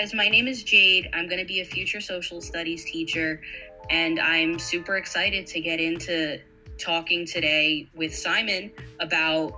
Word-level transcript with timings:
Guys, 0.00 0.14
my 0.14 0.30
name 0.30 0.48
is 0.48 0.62
Jade. 0.62 1.10
I'm 1.12 1.28
going 1.28 1.40
to 1.40 1.44
be 1.44 1.60
a 1.60 1.64
future 1.66 2.00
social 2.00 2.40
studies 2.40 2.86
teacher, 2.86 3.42
and 3.90 4.18
I'm 4.18 4.58
super 4.58 4.96
excited 4.96 5.46
to 5.48 5.60
get 5.60 5.78
into 5.78 6.40
talking 6.78 7.26
today 7.26 7.86
with 7.94 8.14
Simon 8.14 8.72
about, 8.98 9.52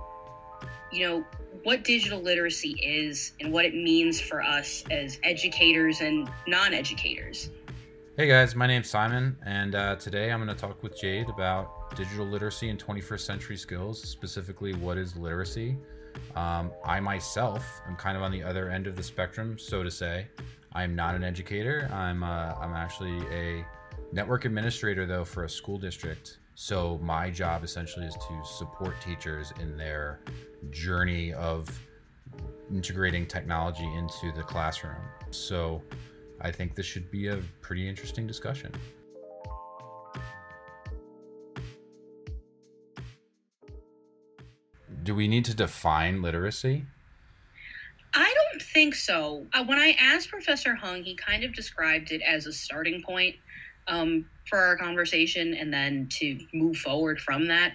you 0.91 1.07
know, 1.07 1.25
what 1.63 1.85
digital 1.85 2.19
literacy 2.19 2.71
is 2.83 3.31
and 3.39 3.53
what 3.53 3.63
it 3.63 3.73
means 3.73 4.19
for 4.19 4.41
us 4.41 4.83
as 4.91 5.17
educators 5.23 6.01
and 6.01 6.29
non 6.45 6.73
educators. 6.73 7.49
Hey 8.17 8.27
guys, 8.27 8.53
my 8.53 8.67
name's 8.67 8.89
Simon, 8.89 9.37
and 9.45 9.75
uh, 9.75 9.95
today 9.95 10.29
I'm 10.29 10.43
going 10.43 10.53
to 10.53 10.61
talk 10.61 10.83
with 10.83 10.99
Jade 10.99 11.29
about 11.29 11.95
digital 11.95 12.25
literacy 12.25 12.67
and 12.67 12.77
21st 12.77 13.21
century 13.21 13.55
skills, 13.55 14.03
specifically 14.03 14.73
what 14.73 14.97
is 14.97 15.15
literacy. 15.15 15.77
Um, 16.35 16.71
I 16.83 16.99
myself 16.99 17.81
am 17.87 17.95
kind 17.95 18.17
of 18.17 18.23
on 18.23 18.31
the 18.31 18.43
other 18.43 18.69
end 18.69 18.87
of 18.87 18.95
the 18.95 19.03
spectrum, 19.03 19.57
so 19.57 19.83
to 19.83 19.91
say. 19.91 20.27
I'm 20.73 20.95
not 20.95 21.13
an 21.15 21.23
educator. 21.23 21.89
I'm 21.93 22.23
uh, 22.23 22.55
I'm 22.59 22.73
actually 22.73 23.19
a 23.31 23.65
network 24.11 24.45
administrator 24.45 25.05
though 25.05 25.23
for 25.25 25.43
a 25.43 25.49
school 25.49 25.77
district. 25.77 26.39
So 26.55 26.99
my 27.01 27.29
job 27.29 27.63
essentially 27.63 28.05
is 28.05 28.15
to 28.15 28.41
support 28.45 28.99
teachers 29.01 29.53
in 29.59 29.77
their 29.77 30.19
journey 30.69 31.33
of 31.33 31.67
integrating 32.71 33.25
technology 33.25 33.91
into 33.95 34.31
the 34.35 34.43
classroom. 34.43 35.01
So 35.31 35.81
I 36.41 36.51
think 36.51 36.75
this 36.75 36.85
should 36.85 37.09
be 37.09 37.27
a 37.27 37.37
pretty 37.61 37.87
interesting 37.87 38.27
discussion. 38.27 38.71
Do 45.03 45.13
we 45.13 45.27
need 45.27 45.45
to 45.45 45.53
define 45.53 46.21
literacy? 46.21 46.85
I 48.13 48.33
don't 48.33 48.61
think 48.61 48.95
so. 48.95 49.45
Uh, 49.53 49.65
when 49.65 49.79
I 49.79 49.95
asked 49.99 50.29
Professor 50.29 50.75
Hung, 50.75 51.03
he 51.03 51.15
kind 51.15 51.43
of 51.43 51.53
described 51.53 52.11
it 52.11 52.21
as 52.21 52.45
a 52.45 52.53
starting 52.53 53.01
point 53.01 53.35
um, 53.87 54.25
for 54.49 54.57
our 54.57 54.77
conversation 54.77 55.53
and 55.53 55.73
then 55.73 56.07
to 56.11 56.39
move 56.53 56.77
forward 56.77 57.19
from 57.19 57.47
that. 57.47 57.73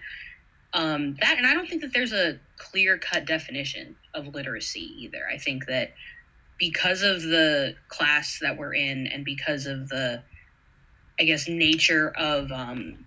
Um, 0.72 1.16
that 1.20 1.38
and 1.38 1.46
I 1.46 1.54
don't 1.54 1.68
think 1.68 1.82
that 1.82 1.92
there's 1.92 2.12
a 2.12 2.38
clear 2.56 2.98
cut 2.98 3.26
definition 3.26 3.96
of 4.14 4.34
literacy 4.34 4.94
either. 5.02 5.22
I 5.32 5.38
think 5.38 5.66
that 5.66 5.92
because 6.58 7.02
of 7.02 7.22
the 7.22 7.74
class 7.88 8.38
that 8.42 8.58
we're 8.58 8.74
in 8.74 9.06
and 9.06 9.24
because 9.24 9.66
of 9.66 9.88
the 9.88 10.22
i 11.18 11.24
guess 11.24 11.48
nature 11.48 12.12
of 12.16 12.50
um, 12.52 13.04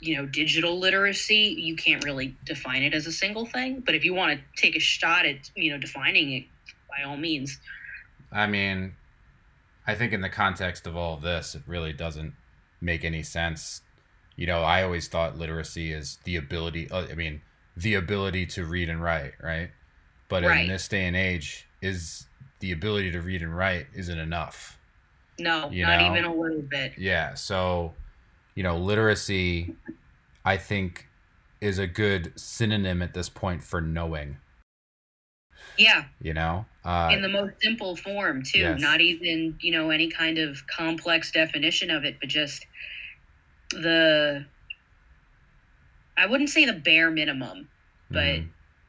you 0.00 0.16
know 0.16 0.26
digital 0.26 0.78
literacy 0.78 1.54
you 1.58 1.76
can't 1.76 2.04
really 2.04 2.36
define 2.44 2.82
it 2.82 2.94
as 2.94 3.06
a 3.06 3.12
single 3.12 3.46
thing 3.46 3.80
but 3.84 3.94
if 3.94 4.04
you 4.04 4.14
want 4.14 4.38
to 4.38 4.60
take 4.60 4.76
a 4.76 4.80
shot 4.80 5.26
at 5.26 5.50
you 5.54 5.70
know 5.70 5.78
defining 5.78 6.32
it 6.32 6.44
by 6.88 7.08
all 7.08 7.16
means 7.16 7.58
i 8.32 8.46
mean 8.46 8.94
i 9.86 9.94
think 9.94 10.12
in 10.12 10.20
the 10.20 10.28
context 10.28 10.86
of 10.86 10.96
all 10.96 11.14
of 11.14 11.22
this 11.22 11.54
it 11.54 11.62
really 11.66 11.92
doesn't 11.92 12.32
make 12.80 13.04
any 13.04 13.22
sense 13.22 13.82
you 14.36 14.46
know 14.46 14.62
i 14.62 14.82
always 14.82 15.08
thought 15.08 15.36
literacy 15.36 15.92
is 15.92 16.18
the 16.24 16.36
ability 16.36 16.88
uh, 16.90 17.06
i 17.10 17.14
mean 17.14 17.40
the 17.76 17.94
ability 17.94 18.46
to 18.46 18.64
read 18.64 18.88
and 18.88 19.02
write 19.02 19.32
right 19.42 19.70
but 20.28 20.44
right. 20.44 20.62
in 20.62 20.68
this 20.68 20.86
day 20.88 21.06
and 21.06 21.16
age 21.16 21.66
is 21.80 22.26
the 22.60 22.72
ability 22.72 23.10
to 23.12 23.20
read 23.20 23.42
and 23.42 23.56
write 23.56 23.86
isn't 23.94 24.18
enough. 24.18 24.78
No, 25.38 25.70
you 25.70 25.86
not 25.86 26.00
know? 26.00 26.10
even 26.12 26.24
a 26.24 26.34
little 26.34 26.62
bit. 26.62 26.94
Yeah. 26.98 27.34
So, 27.34 27.94
you 28.58 28.64
know, 28.64 28.76
literacy, 28.76 29.76
I 30.44 30.56
think, 30.56 31.06
is 31.60 31.78
a 31.78 31.86
good 31.86 32.32
synonym 32.34 33.02
at 33.02 33.14
this 33.14 33.28
point 33.28 33.62
for 33.62 33.80
knowing. 33.80 34.38
Yeah. 35.78 36.06
You 36.20 36.34
know, 36.34 36.66
uh, 36.84 37.10
in 37.12 37.22
the 37.22 37.28
most 37.28 37.52
simple 37.62 37.94
form 37.94 38.42
too. 38.42 38.58
Yes. 38.58 38.80
Not 38.80 39.00
even 39.00 39.56
you 39.60 39.70
know 39.70 39.90
any 39.90 40.08
kind 40.10 40.38
of 40.38 40.66
complex 40.66 41.30
definition 41.30 41.88
of 41.92 42.04
it, 42.04 42.16
but 42.18 42.28
just 42.28 42.66
the. 43.70 44.44
I 46.16 46.26
wouldn't 46.26 46.50
say 46.50 46.64
the 46.64 46.72
bare 46.72 47.12
minimum, 47.12 47.68
but 48.10 48.18
mm, 48.18 48.48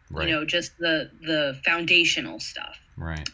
right. 0.09 0.27
you 0.27 0.33
know, 0.33 0.45
just 0.45 0.79
the 0.79 1.11
the 1.21 1.61
foundational 1.63 2.39
stuff. 2.39 2.79
Right. 2.97 3.29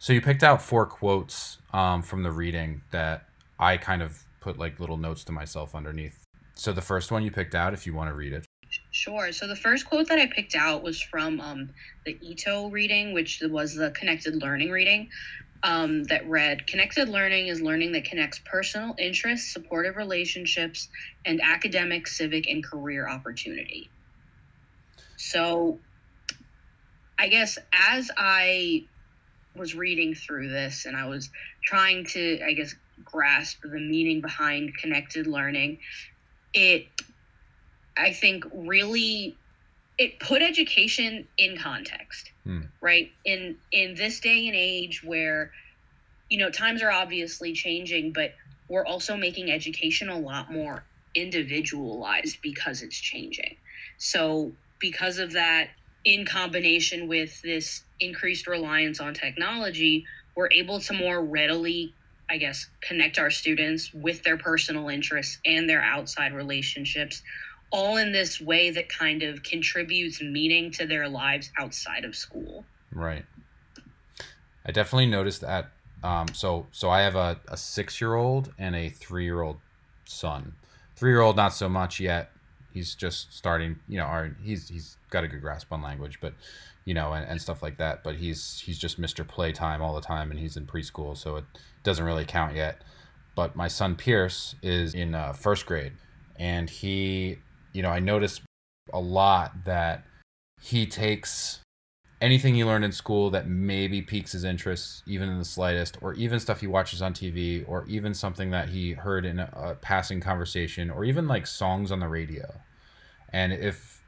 So 0.00 0.12
you 0.12 0.20
picked 0.20 0.42
out 0.42 0.62
four 0.62 0.84
quotes 0.84 1.58
um, 1.72 2.02
from 2.02 2.24
the 2.24 2.32
reading 2.32 2.82
that 2.90 3.28
I 3.60 3.76
kind 3.76 4.02
of 4.02 4.25
put 4.46 4.58
like 4.58 4.78
little 4.78 4.96
notes 4.96 5.24
to 5.24 5.32
myself 5.32 5.74
underneath. 5.74 6.24
So 6.54 6.72
the 6.72 6.80
first 6.80 7.10
one 7.10 7.24
you 7.24 7.32
picked 7.32 7.56
out, 7.56 7.74
if 7.74 7.84
you 7.84 7.92
want 7.92 8.10
to 8.10 8.14
read 8.14 8.32
it. 8.32 8.46
Sure. 8.92 9.32
So 9.32 9.48
the 9.48 9.56
first 9.56 9.86
quote 9.86 10.06
that 10.08 10.20
I 10.20 10.26
picked 10.26 10.54
out 10.54 10.84
was 10.84 11.00
from 11.00 11.40
um, 11.40 11.70
the 12.04 12.16
Ito 12.20 12.70
reading, 12.70 13.12
which 13.12 13.42
was 13.50 13.74
the 13.74 13.90
connected 13.90 14.40
learning 14.40 14.70
reading. 14.70 15.08
Um, 15.62 16.04
that 16.04 16.28
read 16.28 16.66
Connected 16.66 17.08
learning 17.08 17.48
is 17.48 17.60
learning 17.60 17.90
that 17.92 18.04
connects 18.04 18.40
personal 18.44 18.94
interests, 18.98 19.52
supportive 19.52 19.96
relationships, 19.96 20.88
and 21.24 21.40
academic, 21.42 22.06
civic, 22.06 22.46
and 22.48 22.62
career 22.62 23.08
opportunity. 23.08 23.90
So, 25.16 25.80
I 27.18 27.28
guess 27.28 27.58
as 27.72 28.10
I 28.16 28.84
was 29.56 29.74
reading 29.74 30.14
through 30.14 30.50
this 30.50 30.84
and 30.84 30.94
I 30.94 31.06
was 31.06 31.30
trying 31.64 32.04
to, 32.04 32.40
I 32.46 32.52
guess, 32.52 32.74
grasp 33.04 33.62
the 33.62 33.80
meaning 33.80 34.20
behind 34.20 34.76
connected 34.76 35.26
learning, 35.26 35.78
it, 36.54 36.86
I 37.96 38.12
think, 38.12 38.44
really 38.52 39.36
it 39.98 40.20
put 40.20 40.42
education 40.42 41.26
in 41.38 41.56
context 41.56 42.30
hmm. 42.44 42.60
right? 42.80 43.10
In 43.24 43.56
in 43.72 43.94
this 43.94 44.20
day 44.20 44.46
and 44.46 44.56
age 44.56 45.02
where 45.02 45.52
you 46.28 46.38
know 46.38 46.50
times 46.50 46.82
are 46.82 46.90
obviously 46.90 47.52
changing 47.52 48.12
but 48.12 48.34
we're 48.68 48.84
also 48.84 49.16
making 49.16 49.50
education 49.50 50.08
a 50.08 50.18
lot 50.18 50.52
more 50.52 50.84
individualized 51.14 52.38
because 52.42 52.82
it's 52.82 52.98
changing. 52.98 53.56
So 53.96 54.52
because 54.78 55.18
of 55.18 55.32
that 55.32 55.68
in 56.04 56.26
combination 56.26 57.08
with 57.08 57.40
this 57.42 57.82
increased 58.00 58.46
reliance 58.46 59.00
on 59.00 59.14
technology, 59.14 60.04
we're 60.34 60.50
able 60.50 60.80
to 60.80 60.92
more 60.92 61.24
readily, 61.24 61.94
I 62.28 62.38
guess, 62.38 62.68
connect 62.80 63.18
our 63.18 63.30
students 63.30 63.92
with 63.94 64.22
their 64.22 64.36
personal 64.36 64.88
interests 64.88 65.38
and 65.44 65.68
their 65.68 65.82
outside 65.82 66.32
relationships, 66.32 67.22
all 67.70 67.96
in 67.96 68.12
this 68.12 68.40
way 68.40 68.70
that 68.70 68.88
kind 68.88 69.22
of 69.22 69.42
contributes 69.42 70.20
meaning 70.20 70.70
to 70.72 70.86
their 70.86 71.08
lives 71.08 71.50
outside 71.58 72.04
of 72.04 72.14
school. 72.14 72.64
Right. 72.92 73.24
I 74.64 74.72
definitely 74.72 75.06
noticed 75.06 75.42
that. 75.42 75.70
Um, 76.02 76.28
so, 76.32 76.66
so 76.72 76.90
I 76.90 77.02
have 77.02 77.16
a, 77.16 77.38
a 77.48 77.56
six 77.56 78.00
year 78.00 78.14
old 78.14 78.52
and 78.58 78.74
a 78.74 78.88
three 78.88 79.24
year 79.24 79.42
old 79.42 79.58
son. 80.04 80.54
Three 80.96 81.10
year 81.10 81.20
old, 81.20 81.36
not 81.36 81.52
so 81.52 81.68
much 81.68 82.00
yet 82.00 82.30
he's 82.76 82.94
just 82.94 83.32
starting 83.32 83.78
you 83.88 83.96
know 83.96 84.04
or 84.04 84.36
he's 84.42 84.68
he's 84.68 84.98
got 85.08 85.24
a 85.24 85.28
good 85.28 85.40
grasp 85.40 85.72
on 85.72 85.80
language 85.80 86.18
but 86.20 86.34
you 86.86 86.94
know 86.94 87.12
and, 87.12 87.28
and 87.28 87.42
stuff 87.42 87.62
like 87.62 87.76
that 87.76 88.02
but 88.02 88.14
he's 88.14 88.62
he's 88.64 88.78
just 88.78 88.98
mr 88.98 89.26
playtime 89.26 89.82
all 89.82 89.94
the 89.94 90.00
time 90.00 90.30
and 90.30 90.40
he's 90.40 90.56
in 90.56 90.64
preschool 90.64 91.14
so 91.14 91.36
it 91.36 91.44
doesn't 91.82 92.06
really 92.06 92.24
count 92.24 92.56
yet 92.56 92.82
but 93.34 93.54
my 93.54 93.68
son 93.68 93.94
pierce 93.94 94.54
is 94.62 94.94
in 94.94 95.14
uh, 95.14 95.34
first 95.34 95.66
grade 95.66 95.92
and 96.38 96.70
he 96.70 97.36
you 97.74 97.82
know 97.82 97.90
i 97.90 97.98
noticed 97.98 98.40
a 98.94 99.00
lot 99.00 99.52
that 99.66 100.04
he 100.62 100.86
takes 100.86 101.60
anything 102.20 102.54
he 102.54 102.64
learned 102.64 102.84
in 102.84 102.92
school 102.92 103.30
that 103.30 103.46
maybe 103.48 104.00
piques 104.00 104.32
his 104.32 104.44
interest, 104.44 105.02
even 105.06 105.28
in 105.28 105.38
the 105.38 105.44
slightest, 105.44 105.98
or 106.00 106.14
even 106.14 106.40
stuff 106.40 106.60
he 106.60 106.66
watches 106.66 107.02
on 107.02 107.12
TV, 107.12 107.64
or 107.68 107.84
even 107.86 108.14
something 108.14 108.50
that 108.50 108.70
he 108.70 108.92
heard 108.92 109.26
in 109.26 109.38
a, 109.38 109.50
a 109.54 109.74
passing 109.74 110.20
conversation, 110.20 110.90
or 110.90 111.04
even 111.04 111.28
like 111.28 111.46
songs 111.46 111.92
on 111.92 112.00
the 112.00 112.08
radio. 112.08 112.60
And 113.32 113.52
if 113.52 114.02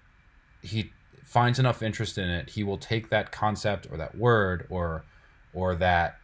he 0.63 0.93
finds 1.29 1.59
enough 1.59 1.83
interest 1.83 2.19
in 2.19 2.29
it, 2.29 2.51
he 2.51 2.65
will 2.65 2.79
take 2.79 3.11
that 3.11 3.31
concept 3.31 3.87
or 3.91 3.97
that 3.97 4.17
word 4.17 4.67
or 4.71 5.05
or 5.53 5.75
that 5.75 6.19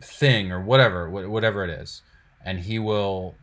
thing 0.00 0.50
or 0.52 0.60
whatever 0.60 1.08
whatever 1.08 1.64
it 1.64 1.70
is, 1.70 2.02
and 2.44 2.60
he 2.60 2.78
will 2.78 3.34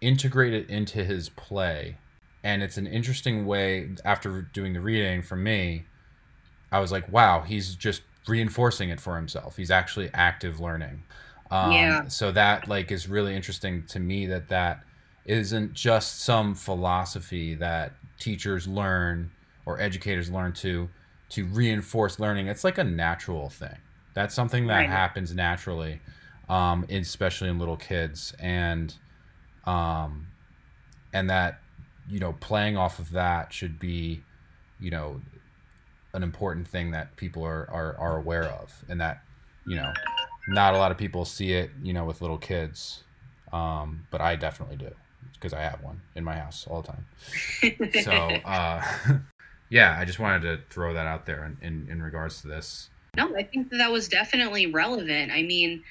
integrate 0.00 0.52
it 0.52 0.68
into 0.68 1.04
his 1.04 1.28
play. 1.28 1.96
And 2.42 2.62
it's 2.62 2.76
an 2.76 2.86
interesting 2.86 3.46
way 3.46 3.90
after 4.04 4.42
doing 4.42 4.74
the 4.74 4.80
reading 4.80 5.22
for 5.22 5.36
me 5.36 5.86
I 6.74 6.80
was 6.80 6.90
like, 6.90 7.10
wow, 7.12 7.42
he's 7.42 7.76
just 7.76 8.02
reinforcing 8.26 8.90
it 8.90 9.00
for 9.00 9.14
himself. 9.14 9.56
He's 9.56 9.70
actually 9.70 10.10
active 10.12 10.58
learning. 10.58 11.04
Um, 11.52 11.70
yeah. 11.70 12.08
So 12.08 12.32
that 12.32 12.66
like 12.66 12.90
is 12.90 13.08
really 13.08 13.36
interesting 13.36 13.84
to 13.90 14.00
me 14.00 14.26
that 14.26 14.48
that 14.48 14.82
isn't 15.24 15.74
just 15.74 16.22
some 16.22 16.56
philosophy 16.56 17.54
that 17.54 17.92
teachers 18.18 18.66
learn 18.66 19.30
or 19.66 19.80
educators 19.80 20.30
learn 20.30 20.52
to 20.54 20.88
to 21.30 21.44
reinforce 21.46 22.18
learning. 22.20 22.46
It's 22.48 22.64
like 22.64 22.78
a 22.78 22.84
natural 22.84 23.48
thing. 23.48 23.76
That's 24.14 24.34
something 24.34 24.66
that 24.68 24.80
right. 24.80 24.88
happens 24.88 25.34
naturally, 25.34 26.00
um, 26.48 26.86
especially 26.88 27.48
in 27.48 27.58
little 27.58 27.76
kids, 27.76 28.34
and 28.38 28.94
um, 29.64 30.28
and 31.12 31.28
that 31.30 31.60
you 32.08 32.20
know 32.20 32.34
playing 32.34 32.76
off 32.76 32.98
of 32.98 33.10
that 33.12 33.52
should 33.52 33.78
be, 33.78 34.22
you 34.78 34.90
know, 34.90 35.20
an 36.12 36.22
important 36.22 36.68
thing 36.68 36.92
that 36.92 37.16
people 37.16 37.44
are, 37.44 37.68
are, 37.70 37.96
are 37.98 38.16
aware 38.18 38.44
of 38.44 38.84
and 38.88 39.00
that 39.00 39.22
you 39.66 39.76
know, 39.76 39.92
not 40.48 40.74
a 40.74 40.78
lot 40.78 40.90
of 40.90 40.98
people 40.98 41.24
see 41.24 41.52
it, 41.52 41.70
you 41.82 41.92
know, 41.92 42.04
with 42.04 42.20
little 42.20 42.38
kids. 42.38 43.02
Um, 43.52 44.06
but 44.10 44.20
I 44.20 44.36
definitely 44.36 44.76
do 44.76 44.90
because 45.34 45.52
I 45.52 45.60
have 45.60 45.82
one 45.82 46.00
in 46.14 46.24
my 46.24 46.36
house 46.36 46.66
all 46.68 46.82
the 46.82 46.88
time. 46.88 47.92
so, 48.02 48.12
uh, 48.12 48.84
yeah, 49.74 49.96
I 49.98 50.04
just 50.04 50.20
wanted 50.20 50.42
to 50.42 50.60
throw 50.72 50.94
that 50.94 51.08
out 51.08 51.26
there 51.26 51.44
in, 51.44 51.56
in, 51.60 51.88
in 51.90 52.00
regards 52.00 52.40
to 52.42 52.46
this. 52.46 52.90
No, 53.16 53.34
I 53.36 53.42
think 53.42 53.70
that, 53.70 53.78
that 53.78 53.90
was 53.90 54.06
definitely 54.06 54.66
relevant. 54.66 55.32
I 55.32 55.42
mean, 55.42 55.82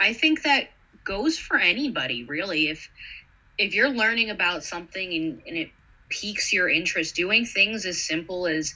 I 0.00 0.14
think 0.14 0.42
that 0.42 0.70
goes 1.04 1.38
for 1.38 1.56
anybody 1.56 2.24
really. 2.24 2.66
If 2.66 2.90
if 3.56 3.72
you're 3.72 3.88
learning 3.88 4.30
about 4.30 4.64
something 4.64 5.14
and, 5.14 5.40
and 5.46 5.56
it 5.56 5.70
piques 6.08 6.52
your 6.52 6.68
interest, 6.68 7.14
doing 7.14 7.46
things 7.46 7.86
as 7.86 8.02
simple 8.02 8.48
as, 8.48 8.74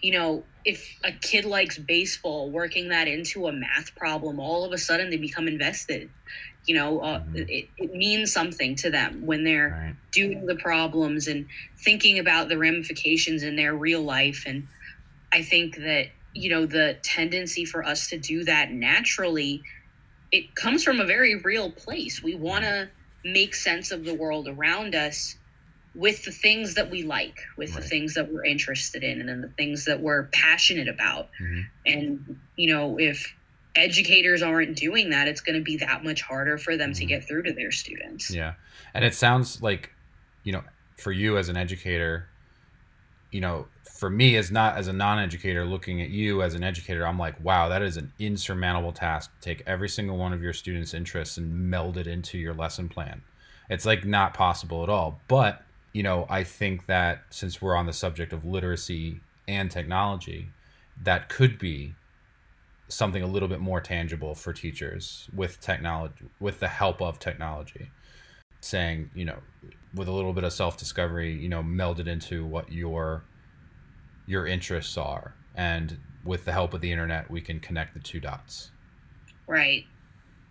you 0.00 0.12
know, 0.12 0.44
if 0.64 0.96
a 1.02 1.10
kid 1.10 1.44
likes 1.44 1.76
baseball, 1.76 2.48
working 2.48 2.90
that 2.90 3.08
into 3.08 3.48
a 3.48 3.52
math 3.52 3.92
problem, 3.96 4.38
all 4.38 4.64
of 4.64 4.70
a 4.70 4.78
sudden 4.78 5.10
they 5.10 5.16
become 5.16 5.48
invested. 5.48 6.08
You 6.66 6.74
know, 6.74 7.00
uh, 7.00 7.20
mm-hmm. 7.20 7.36
it, 7.36 7.68
it 7.76 7.94
means 7.94 8.32
something 8.32 8.74
to 8.76 8.90
them 8.90 9.24
when 9.24 9.44
they're 9.44 9.68
right. 9.70 9.96
doing 10.10 10.46
the 10.46 10.56
problems 10.56 11.28
and 11.28 11.46
thinking 11.78 12.18
about 12.18 12.48
the 12.48 12.58
ramifications 12.58 13.44
in 13.44 13.54
their 13.54 13.74
real 13.74 14.02
life. 14.02 14.42
And 14.46 14.66
I 15.32 15.42
think 15.42 15.76
that, 15.76 16.08
you 16.34 16.50
know, 16.50 16.66
the 16.66 16.96
tendency 17.02 17.64
for 17.64 17.84
us 17.84 18.08
to 18.08 18.18
do 18.18 18.44
that 18.44 18.72
naturally, 18.72 19.62
it 20.32 20.56
comes 20.56 20.82
from 20.82 21.00
a 21.00 21.04
very 21.04 21.36
real 21.36 21.70
place. 21.70 22.20
We 22.22 22.34
want 22.34 22.64
to 22.64 22.88
make 23.24 23.54
sense 23.54 23.92
of 23.92 24.04
the 24.04 24.14
world 24.14 24.48
around 24.48 24.94
us 24.94 25.36
with 25.94 26.24
the 26.24 26.32
things 26.32 26.74
that 26.74 26.90
we 26.90 27.04
like, 27.04 27.38
with 27.56 27.70
right. 27.70 27.82
the 27.82 27.88
things 27.88 28.14
that 28.14 28.32
we're 28.32 28.44
interested 28.44 29.02
in, 29.02 29.20
and 29.20 29.28
then 29.28 29.40
the 29.40 29.48
things 29.56 29.84
that 29.84 30.00
we're 30.00 30.24
passionate 30.32 30.88
about. 30.88 31.30
Mm-hmm. 31.40 31.60
And, 31.86 32.40
you 32.56 32.74
know, 32.74 32.98
if 32.98 33.34
educators 33.76 34.42
aren't 34.42 34.76
doing 34.76 35.10
that, 35.10 35.28
it's 35.28 35.40
going 35.40 35.58
to 35.58 35.62
be 35.62 35.76
that 35.78 36.04
much 36.04 36.22
harder 36.22 36.58
for 36.58 36.76
them 36.76 36.90
mm-hmm. 36.90 36.98
to 37.00 37.06
get 37.06 37.26
through 37.26 37.42
to 37.44 37.52
their 37.52 37.70
students. 37.70 38.30
Yeah. 38.30 38.54
And 38.94 39.04
it 39.04 39.14
sounds 39.14 39.62
like, 39.62 39.92
you 40.44 40.52
know, 40.52 40.62
for 40.96 41.12
you 41.12 41.38
as 41.38 41.48
an 41.48 41.56
educator, 41.56 42.28
you 43.30 43.40
know, 43.40 43.66
for 43.84 44.10
me 44.10 44.36
as 44.36 44.50
not 44.50 44.76
as 44.76 44.88
a 44.88 44.92
non-educator 44.92 45.64
looking 45.64 46.02
at 46.02 46.10
you 46.10 46.42
as 46.42 46.54
an 46.54 46.62
educator, 46.62 47.06
I'm 47.06 47.18
like, 47.18 47.42
wow, 47.42 47.68
that 47.68 47.82
is 47.82 47.96
an 47.96 48.12
insurmountable 48.18 48.92
task 48.92 49.30
to 49.34 49.40
take 49.40 49.62
every 49.66 49.88
single 49.88 50.16
one 50.16 50.32
of 50.32 50.42
your 50.42 50.52
students' 50.52 50.94
interests 50.94 51.36
and 51.36 51.70
meld 51.70 51.96
it 51.96 52.06
into 52.06 52.38
your 52.38 52.54
lesson 52.54 52.88
plan. 52.88 53.22
It's 53.68 53.86
like 53.86 54.04
not 54.04 54.34
possible 54.34 54.82
at 54.82 54.88
all. 54.88 55.20
But 55.28 55.62
you 55.92 56.02
know, 56.02 56.26
I 56.28 56.44
think 56.44 56.86
that 56.86 57.22
since 57.30 57.62
we're 57.62 57.74
on 57.74 57.86
the 57.86 57.92
subject 57.92 58.34
of 58.34 58.44
literacy 58.44 59.20
and 59.48 59.70
technology, 59.70 60.50
that 61.02 61.30
could 61.30 61.58
be 61.58 61.94
something 62.88 63.22
a 63.22 63.26
little 63.26 63.48
bit 63.48 63.60
more 63.60 63.80
tangible 63.80 64.34
for 64.34 64.52
teachers 64.52 65.28
with 65.34 65.60
technology, 65.60 66.26
with 66.40 66.60
the 66.60 66.68
help 66.68 67.00
of 67.02 67.18
technology. 67.18 67.90
Saying, 68.60 69.10
you 69.14 69.24
know, 69.24 69.38
with 69.94 70.08
a 70.08 70.12
little 70.12 70.32
bit 70.32 70.42
of 70.42 70.52
self 70.52 70.76
discovery, 70.76 71.32
you 71.32 71.48
know, 71.48 71.62
melded 71.62 72.08
into 72.08 72.44
what 72.44 72.72
your 72.72 73.24
your 74.26 74.46
interests 74.46 74.96
are, 74.96 75.34
and 75.54 75.98
with 76.24 76.44
the 76.44 76.52
help 76.52 76.74
of 76.74 76.80
the 76.80 76.90
internet, 76.90 77.30
we 77.30 77.40
can 77.40 77.60
connect 77.60 77.94
the 77.94 78.00
two 78.00 78.18
dots. 78.18 78.70
Right. 79.46 79.84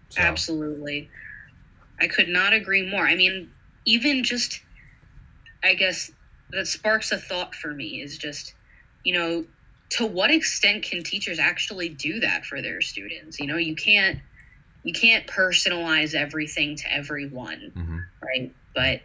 So. 0.10 0.22
Absolutely. 0.22 1.10
I 2.00 2.08
could 2.08 2.30
not 2.30 2.54
agree 2.54 2.90
more. 2.90 3.06
I 3.06 3.16
mean, 3.16 3.50
even 3.86 4.24
just 4.24 4.62
I 5.64 5.74
guess 5.74 6.12
that 6.52 6.68
sparks 6.68 7.12
a 7.12 7.18
thought 7.18 7.56
for 7.56 7.74
me 7.74 8.02
is 8.02 8.18
just, 8.18 8.54
you 9.04 9.14
know, 9.14 9.46
to 9.96 10.06
what 10.06 10.30
extent 10.30 10.84
can 10.84 11.04
teachers 11.04 11.40
actually 11.40 11.88
do 11.88 12.20
that 12.20 12.46
for 12.46 12.62
their 12.62 12.82
students? 12.82 13.40
You 13.40 13.48
know, 13.48 13.56
you 13.56 13.76
can't 13.76 14.20
you 14.84 14.92
can't 14.94 15.26
personalize 15.26 16.14
everything 16.14 16.76
to 16.76 16.94
everyone, 16.94 17.72
mm-hmm. 17.76 18.00
right? 18.22 18.54
But 18.76 19.02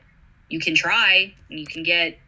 you 0.48 0.58
can 0.58 0.74
try 0.74 1.32
and 1.48 1.58
you 1.60 1.66
can 1.66 1.84
get 1.84 2.18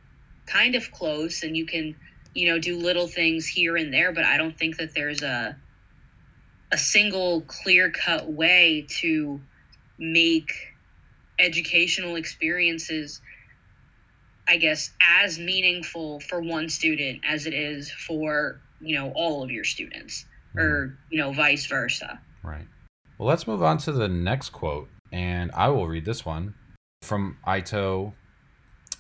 kind 0.47 0.77
of 0.77 0.91
close 0.93 1.43
and 1.43 1.57
you 1.57 1.67
can, 1.67 1.97
you 2.35 2.51
know, 2.51 2.59
do 2.61 2.79
little 2.79 3.09
things 3.09 3.47
here 3.47 3.77
and 3.77 3.93
there, 3.93 4.13
but 4.13 4.25
I 4.25 4.37
don't 4.37 4.57
think 4.57 4.77
that 4.77 4.95
there's 4.95 5.23
a 5.23 5.57
a 6.71 6.79
single 6.79 7.43
clear-cut 7.43 8.33
way 8.33 8.87
to 8.89 9.41
make 9.99 10.53
educational 11.39 12.15
experiences 12.15 13.21
I 14.49 14.57
guess, 14.57 14.91
as 15.01 15.39
meaningful 15.39 16.21
for 16.21 16.41
one 16.41 16.69
student 16.69 17.21
as 17.29 17.47
it 17.47 17.55
is 17.55 17.91
for, 17.91 18.61
you 18.81 18.97
know, 18.97 19.13
all 19.15 19.43
of 19.43 19.51
your 19.51 19.65
students 19.65 20.25
or, 20.57 20.63
mm-hmm. 20.63 20.95
you 21.11 21.19
know, 21.19 21.33
vice 21.33 21.67
versa. 21.67 22.21
Right. 22.43 22.67
Well, 23.19 23.29
let's 23.29 23.47
move 23.47 23.63
on 23.63 23.79
to 23.79 23.93
the 23.93 24.09
next 24.09 24.51
quote. 24.51 24.89
And 25.13 25.51
I 25.53 25.69
will 25.69 25.87
read 25.87 26.05
this 26.05 26.25
one 26.25 26.55
from 27.03 27.37
Ito. 27.47 28.15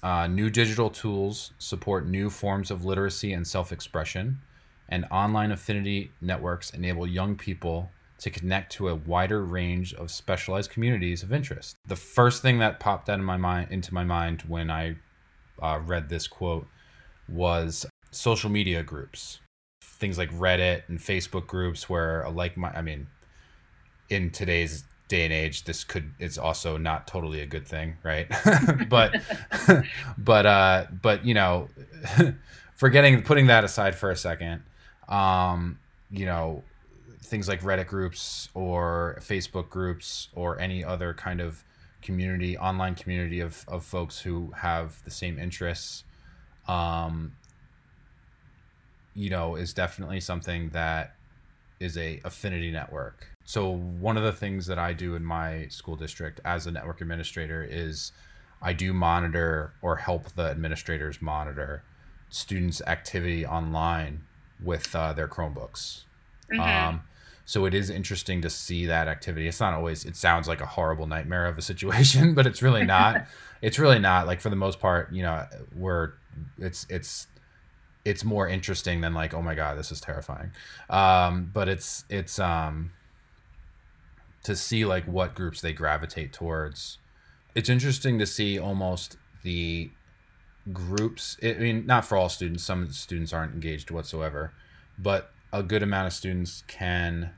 Uh, 0.02 0.26
new 0.26 0.50
digital 0.50 0.90
tools 0.90 1.52
support 1.58 2.06
new 2.06 2.28
forms 2.28 2.70
of 2.70 2.84
literacy 2.84 3.32
and 3.32 3.46
self 3.46 3.72
expression, 3.72 4.38
and 4.88 5.06
online 5.10 5.52
affinity 5.52 6.10
networks 6.20 6.70
enable 6.70 7.06
young 7.06 7.36
people 7.36 7.88
to 8.18 8.30
connect 8.30 8.72
to 8.72 8.88
a 8.88 8.94
wider 8.94 9.44
range 9.44 9.94
of 9.94 10.10
specialized 10.10 10.70
communities 10.70 11.22
of 11.22 11.32
interest. 11.32 11.76
The 11.86 11.96
first 11.96 12.42
thing 12.42 12.58
that 12.58 12.78
popped 12.78 13.08
out 13.08 13.18
of 13.18 13.24
my 13.24 13.36
mind 13.36 13.72
into 13.72 13.94
my 13.94 14.04
mind 14.04 14.42
when 14.42 14.70
I 14.70 14.96
uh, 15.62 15.80
read 15.84 16.08
this 16.08 16.26
quote 16.26 16.66
was 17.28 17.86
social 18.10 18.50
media 18.50 18.82
groups, 18.82 19.40
things 19.82 20.18
like 20.18 20.30
Reddit 20.32 20.82
and 20.88 20.98
Facebook 20.98 21.46
groups 21.46 21.88
where 21.88 22.28
like 22.30 22.56
my 22.56 22.70
I 22.70 22.82
mean, 22.82 23.06
in 24.08 24.30
today's 24.30 24.84
day 25.08 25.24
and 25.24 25.32
age, 25.32 25.64
this 25.64 25.84
could 25.84 26.12
it's 26.18 26.38
also 26.38 26.76
not 26.76 27.06
totally 27.06 27.40
a 27.40 27.46
good 27.46 27.66
thing, 27.66 27.96
right? 28.02 28.26
but 28.88 29.14
but 30.18 30.46
uh 30.46 30.86
but 31.00 31.24
you 31.24 31.34
know, 31.34 31.68
forgetting 32.74 33.22
putting 33.22 33.46
that 33.46 33.64
aside 33.64 33.94
for 33.94 34.10
a 34.10 34.16
second, 34.16 34.62
um, 35.08 35.78
you 36.10 36.26
know, 36.26 36.62
things 37.22 37.48
like 37.48 37.62
Reddit 37.62 37.86
groups 37.86 38.48
or 38.54 39.18
Facebook 39.20 39.70
groups 39.70 40.28
or 40.34 40.58
any 40.58 40.84
other 40.84 41.14
kind 41.14 41.40
of 41.40 41.64
community, 42.02 42.58
online 42.58 42.94
community 42.94 43.40
of, 43.40 43.64
of 43.68 43.84
folks 43.84 44.20
who 44.20 44.52
have 44.56 45.02
the 45.04 45.10
same 45.10 45.38
interests, 45.38 46.04
um, 46.68 47.32
you 49.14 49.30
know, 49.30 49.56
is 49.56 49.72
definitely 49.72 50.20
something 50.20 50.68
that 50.70 51.14
is 51.80 51.96
a 51.96 52.20
affinity 52.24 52.70
network. 52.70 53.28
So 53.44 53.70
one 53.70 54.16
of 54.16 54.22
the 54.22 54.32
things 54.32 54.66
that 54.66 54.78
I 54.78 54.92
do 54.92 55.14
in 55.14 55.24
my 55.24 55.66
school 55.68 55.96
district 55.96 56.40
as 56.44 56.66
a 56.66 56.70
network 56.70 57.00
administrator 57.00 57.66
is 57.68 58.12
I 58.60 58.72
do 58.72 58.92
monitor 58.92 59.72
or 59.82 59.96
help 59.96 60.32
the 60.34 60.44
administrators 60.44 61.20
monitor 61.20 61.82
students' 62.28 62.80
activity 62.86 63.44
online 63.44 64.22
with 64.62 64.94
uh, 64.94 65.12
their 65.12 65.28
Chromebooks. 65.28 66.04
Mm-hmm. 66.50 66.60
Um, 66.60 67.02
so 67.44 67.64
it 67.64 67.74
is 67.74 67.90
interesting 67.90 68.40
to 68.42 68.50
see 68.50 68.86
that 68.86 69.08
activity. 69.08 69.48
It's 69.48 69.60
not 69.60 69.74
always. 69.74 70.04
It 70.04 70.16
sounds 70.16 70.46
like 70.46 70.60
a 70.60 70.66
horrible 70.66 71.06
nightmare 71.06 71.46
of 71.46 71.58
a 71.58 71.62
situation, 71.62 72.34
but 72.36 72.46
it's 72.46 72.62
really 72.62 72.84
not. 72.84 73.26
it's 73.62 73.78
really 73.78 73.98
not. 73.98 74.26
Like 74.26 74.40
for 74.40 74.50
the 74.50 74.56
most 74.56 74.80
part, 74.80 75.12
you 75.12 75.22
know, 75.22 75.44
we're 75.74 76.12
it's 76.58 76.86
it's 76.88 77.26
it's 78.04 78.24
more 78.24 78.48
interesting 78.48 79.00
than 79.00 79.14
like 79.14 79.32
oh 79.34 79.42
my 79.42 79.54
god 79.54 79.78
this 79.78 79.92
is 79.92 80.00
terrifying 80.00 80.50
um, 80.90 81.50
but 81.52 81.68
it's 81.68 82.04
it's 82.08 82.38
um 82.38 82.90
to 84.42 84.56
see 84.56 84.84
like 84.84 85.04
what 85.04 85.34
groups 85.34 85.60
they 85.60 85.72
gravitate 85.72 86.32
towards 86.32 86.98
it's 87.54 87.68
interesting 87.68 88.18
to 88.18 88.26
see 88.26 88.58
almost 88.58 89.16
the 89.42 89.90
groups 90.72 91.36
i 91.42 91.52
mean 91.54 91.84
not 91.86 92.04
for 92.04 92.16
all 92.16 92.28
students 92.28 92.62
some 92.62 92.90
students 92.92 93.32
aren't 93.32 93.52
engaged 93.52 93.90
whatsoever 93.90 94.52
but 94.98 95.32
a 95.52 95.62
good 95.62 95.82
amount 95.82 96.06
of 96.06 96.12
students 96.12 96.64
can 96.66 97.30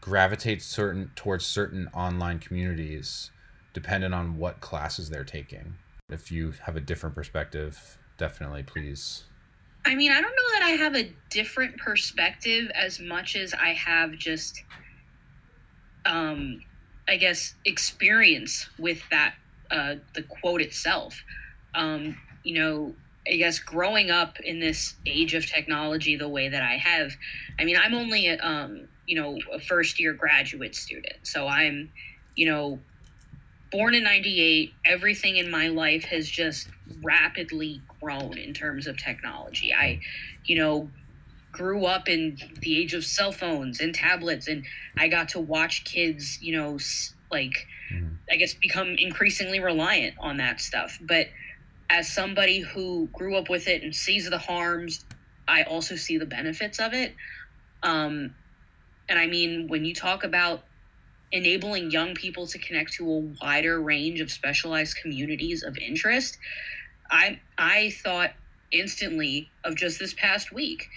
gravitate 0.00 0.62
certain 0.62 1.10
towards 1.14 1.46
certain 1.46 1.88
online 1.94 2.38
communities 2.38 3.30
dependent 3.72 4.12
on 4.12 4.36
what 4.36 4.60
classes 4.60 5.08
they're 5.08 5.24
taking. 5.24 5.74
If 6.08 6.30
you 6.30 6.52
have 6.64 6.76
a 6.76 6.80
different 6.80 7.14
perspective, 7.14 7.98
definitely 8.18 8.64
please. 8.64 9.24
I 9.84 9.94
mean, 9.94 10.12
I 10.12 10.20
don't 10.20 10.30
know 10.30 10.58
that 10.58 10.62
I 10.64 10.70
have 10.70 10.94
a 10.96 11.12
different 11.30 11.76
perspective 11.78 12.70
as 12.74 13.00
much 13.00 13.36
as 13.36 13.54
I 13.54 13.70
have 13.70 14.12
just 14.12 14.62
um 16.04 16.60
I 17.08 17.16
guess 17.16 17.54
experience 17.64 18.68
with 18.78 19.02
that 19.10 19.34
uh 19.70 19.96
the 20.14 20.22
quote 20.22 20.60
itself. 20.60 21.22
Um, 21.74 22.16
you 22.44 22.58
know, 22.58 22.94
I 23.26 23.36
guess 23.36 23.58
growing 23.58 24.10
up 24.10 24.40
in 24.40 24.58
this 24.58 24.94
age 25.06 25.34
of 25.34 25.46
technology 25.46 26.16
the 26.16 26.28
way 26.28 26.48
that 26.48 26.62
I 26.62 26.76
have, 26.76 27.12
I 27.58 27.64
mean, 27.64 27.76
I'm 27.80 27.94
only 27.94 28.28
um, 28.28 28.88
you 29.06 29.20
know, 29.20 29.38
a 29.52 29.58
first 29.58 30.00
year 30.00 30.12
graduate 30.12 30.74
student. 30.74 31.16
So 31.22 31.46
I'm, 31.46 31.90
you 32.34 32.46
know, 32.46 32.78
born 33.70 33.94
in 33.94 34.04
98. 34.04 34.72
Everything 34.84 35.36
in 35.36 35.50
my 35.50 35.68
life 35.68 36.04
has 36.04 36.28
just 36.28 36.68
rapidly 37.02 37.80
grown 38.00 38.38
in 38.38 38.54
terms 38.54 38.86
of 38.86 38.96
technology. 38.96 39.72
I, 39.72 40.00
you 40.44 40.56
know, 40.56 40.90
grew 41.50 41.84
up 41.84 42.08
in 42.08 42.38
the 42.60 42.78
age 42.78 42.94
of 42.94 43.04
cell 43.04 43.32
phones 43.32 43.80
and 43.80 43.94
tablets 43.94 44.48
and 44.48 44.64
I 44.96 45.08
got 45.08 45.30
to 45.30 45.40
watch 45.40 45.84
kids, 45.84 46.40
you 46.40 46.56
know, 46.56 46.78
like 47.30 47.66
mm. 47.92 48.16
I 48.30 48.36
guess 48.36 48.54
become 48.54 48.94
increasingly 48.96 49.60
reliant 49.60 50.14
on 50.18 50.38
that 50.38 50.60
stuff. 50.60 50.98
But 51.00 51.26
as 51.92 52.08
somebody 52.10 52.60
who 52.60 53.06
grew 53.12 53.36
up 53.36 53.50
with 53.50 53.68
it 53.68 53.82
and 53.82 53.94
sees 53.94 54.28
the 54.28 54.38
harms, 54.38 55.04
I 55.46 55.64
also 55.64 55.94
see 55.94 56.16
the 56.16 56.24
benefits 56.24 56.80
of 56.80 56.94
it. 56.94 57.14
Um, 57.82 58.34
and 59.10 59.18
I 59.18 59.26
mean, 59.26 59.68
when 59.68 59.84
you 59.84 59.94
talk 59.94 60.24
about 60.24 60.64
enabling 61.32 61.90
young 61.90 62.14
people 62.14 62.46
to 62.46 62.58
connect 62.58 62.94
to 62.94 63.10
a 63.10 63.18
wider 63.42 63.78
range 63.78 64.20
of 64.20 64.30
specialized 64.30 64.96
communities 64.96 65.62
of 65.62 65.76
interest, 65.76 66.38
I 67.10 67.40
I 67.58 67.90
thought 68.02 68.30
instantly 68.70 69.50
of 69.62 69.76
just 69.76 69.98
this 69.98 70.14
past 70.14 70.50
week. 70.50 70.88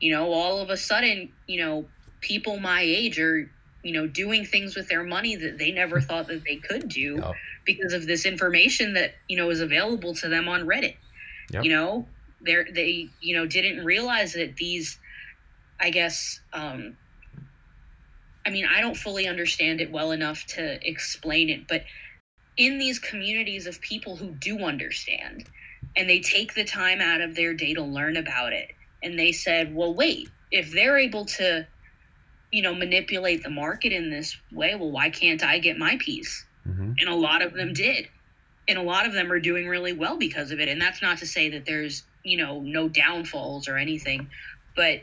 You 0.00 0.10
know, 0.12 0.32
all 0.32 0.58
of 0.58 0.68
a 0.70 0.76
sudden, 0.76 1.30
you 1.46 1.64
know, 1.64 1.86
people 2.20 2.58
my 2.58 2.80
age 2.80 3.20
are, 3.20 3.48
you 3.82 3.92
know, 3.92 4.06
doing 4.06 4.44
things 4.44 4.76
with 4.76 4.88
their 4.88 5.04
money 5.04 5.36
that 5.36 5.58
they 5.58 5.72
never 5.72 6.00
thought 6.00 6.28
that 6.28 6.44
they 6.44 6.56
could 6.56 6.88
do 6.88 7.16
yep. 7.16 7.34
because 7.64 7.92
of 7.92 8.06
this 8.06 8.26
information 8.26 8.94
that, 8.94 9.14
you 9.28 9.36
know, 9.36 9.50
is 9.50 9.60
available 9.60 10.14
to 10.14 10.28
them 10.28 10.48
on 10.48 10.66
Reddit. 10.66 10.96
Yep. 11.50 11.64
You 11.64 11.70
know, 11.70 12.06
they 12.44 12.64
they, 12.72 13.08
you 13.20 13.36
know, 13.36 13.46
didn't 13.46 13.84
realize 13.84 14.34
that 14.34 14.56
these 14.56 14.98
I 15.78 15.90
guess 15.90 16.40
um 16.52 16.96
I 18.46 18.50
mean, 18.50 18.66
I 18.66 18.80
don't 18.80 18.96
fully 18.96 19.26
understand 19.26 19.80
it 19.80 19.90
well 19.90 20.12
enough 20.12 20.46
to 20.46 20.78
explain 20.88 21.50
it, 21.50 21.68
but 21.68 21.84
in 22.56 22.78
these 22.78 22.98
communities 22.98 23.66
of 23.66 23.80
people 23.80 24.16
who 24.16 24.30
do 24.32 24.58
understand 24.60 25.48
and 25.96 26.08
they 26.08 26.20
take 26.20 26.54
the 26.54 26.64
time 26.64 27.00
out 27.00 27.20
of 27.20 27.34
their 27.34 27.54
day 27.54 27.74
to 27.74 27.82
learn 27.82 28.16
about 28.16 28.52
it, 28.52 28.70
and 29.02 29.18
they 29.18 29.32
said, 29.32 29.74
well, 29.74 29.94
wait, 29.94 30.28
if 30.50 30.72
they're 30.72 30.98
able 30.98 31.24
to, 31.24 31.66
you 32.52 32.62
know, 32.62 32.74
manipulate 32.74 33.42
the 33.42 33.50
market 33.50 33.92
in 33.92 34.10
this 34.10 34.36
way, 34.52 34.74
well, 34.74 34.90
why 34.90 35.10
can't 35.10 35.42
I 35.42 35.58
get 35.58 35.78
my 35.78 35.96
piece? 36.00 36.44
Mm-hmm. 36.66 36.92
And 36.98 37.08
a 37.08 37.14
lot 37.14 37.42
of 37.42 37.54
them 37.54 37.72
did. 37.72 38.08
And 38.68 38.78
a 38.78 38.82
lot 38.82 39.06
of 39.06 39.12
them 39.12 39.32
are 39.32 39.40
doing 39.40 39.68
really 39.68 39.92
well 39.92 40.16
because 40.16 40.50
of 40.50 40.60
it. 40.60 40.68
And 40.68 40.80
that's 40.80 41.02
not 41.02 41.18
to 41.18 41.26
say 41.26 41.48
that 41.50 41.64
there's, 41.64 42.04
you 42.22 42.36
know, 42.36 42.60
no 42.60 42.88
downfalls 42.88 43.68
or 43.68 43.76
anything, 43.76 44.28
but 44.76 45.00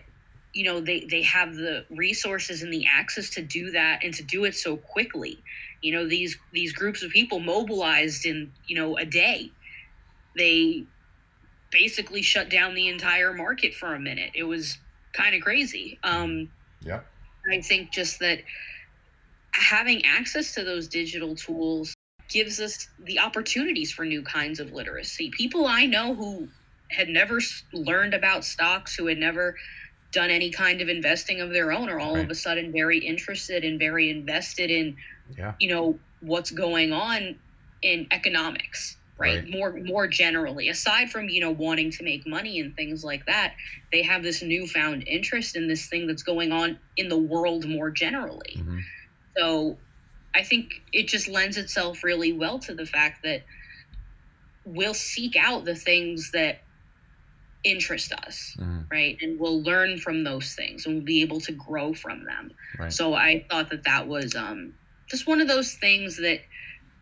you 0.57 0.63
know 0.63 0.81
they 0.81 1.05
they 1.11 1.21
have 1.21 1.55
the 1.55 1.85
resources 1.91 2.63
and 2.63 2.73
the 2.73 2.85
access 2.91 3.29
to 3.29 3.43
do 3.43 3.69
that 3.71 4.03
and 4.03 4.13
to 4.13 4.23
do 4.23 4.43
it 4.43 4.55
so 4.55 4.75
quickly 4.75 5.43
you 5.81 5.93
know 5.93 6.07
these 6.07 6.35
these 6.51 6.73
groups 6.73 7.03
of 7.03 7.11
people 7.11 7.39
mobilized 7.39 8.25
in 8.25 8.51
you 8.65 8.75
know 8.75 8.97
a 8.97 9.05
day 9.05 9.51
they 10.35 10.83
basically 11.71 12.23
shut 12.23 12.49
down 12.49 12.73
the 12.73 12.87
entire 12.87 13.33
market 13.33 13.73
for 13.73 13.93
a 13.93 13.99
minute 13.99 14.31
it 14.33 14.43
was 14.43 14.79
kind 15.13 15.35
of 15.35 15.41
crazy 15.41 15.99
um 16.03 16.49
yeah 16.81 17.01
i 17.51 17.61
think 17.61 17.91
just 17.91 18.19
that 18.19 18.39
having 19.51 20.05
access 20.05 20.53
to 20.53 20.63
those 20.63 20.87
digital 20.87 21.35
tools 21.35 21.95
gives 22.29 22.59
us 22.59 22.87
the 23.05 23.19
opportunities 23.19 23.91
for 23.91 24.05
new 24.05 24.21
kinds 24.21 24.59
of 24.59 24.73
literacy 24.73 25.29
people 25.31 25.65
i 25.65 25.85
know 25.85 26.13
who 26.13 26.47
had 26.89 27.09
never 27.09 27.39
learned 27.73 28.13
about 28.13 28.43
stocks 28.43 28.95
who 28.95 29.07
had 29.07 29.17
never 29.17 29.55
done 30.11 30.29
any 30.29 30.49
kind 30.49 30.81
of 30.81 30.87
investing 30.87 31.41
of 31.41 31.49
their 31.49 31.71
own 31.71 31.89
are 31.89 31.99
all 31.99 32.15
right. 32.15 32.23
of 32.23 32.31
a 32.31 32.35
sudden 32.35 32.71
very 32.71 32.97
interested 32.97 33.63
and 33.63 33.77
very 33.79 34.09
invested 34.09 34.71
in 34.71 34.95
yeah. 35.37 35.53
you 35.59 35.69
know 35.69 35.99
what's 36.21 36.51
going 36.51 36.93
on 36.93 37.35
in 37.81 38.07
economics 38.11 38.96
right? 39.17 39.43
right? 39.43 39.49
more 39.49 39.73
more 39.83 40.07
generally 40.07 40.69
aside 40.69 41.09
from 41.09 41.29
you 41.29 41.41
know 41.41 41.51
wanting 41.51 41.91
to 41.91 42.03
make 42.03 42.25
money 42.27 42.59
and 42.59 42.75
things 42.75 43.03
like 43.03 43.25
that 43.25 43.53
they 43.91 44.01
have 44.01 44.23
this 44.23 44.41
newfound 44.41 45.03
interest 45.07 45.55
in 45.55 45.67
this 45.67 45.87
thing 45.87 46.07
that's 46.07 46.23
going 46.23 46.51
on 46.51 46.77
in 46.97 47.09
the 47.09 47.17
world 47.17 47.67
more 47.67 47.89
generally 47.89 48.55
mm-hmm. 48.57 48.79
so 49.35 49.77
i 50.35 50.43
think 50.43 50.81
it 50.93 51.07
just 51.07 51.27
lends 51.27 51.57
itself 51.57 52.03
really 52.03 52.33
well 52.33 52.59
to 52.59 52.73
the 52.73 52.85
fact 52.85 53.23
that 53.23 53.43
we'll 54.65 54.93
seek 54.93 55.35
out 55.35 55.65
the 55.65 55.75
things 55.75 56.31
that 56.31 56.59
interest 57.63 58.13
us, 58.13 58.55
mm. 58.59 58.85
right? 58.91 59.17
And 59.21 59.39
we'll 59.39 59.61
learn 59.61 59.97
from 59.97 60.23
those 60.23 60.53
things 60.53 60.85
and 60.85 60.95
we'll 60.95 61.05
be 61.05 61.21
able 61.21 61.39
to 61.41 61.51
grow 61.51 61.93
from 61.93 62.25
them. 62.25 62.51
Right. 62.79 62.91
So 62.91 63.13
I 63.13 63.45
thought 63.49 63.69
that 63.71 63.83
that 63.83 64.07
was 64.07 64.35
um, 64.35 64.73
just 65.07 65.27
one 65.27 65.41
of 65.41 65.47
those 65.47 65.73
things 65.73 66.17
that 66.17 66.41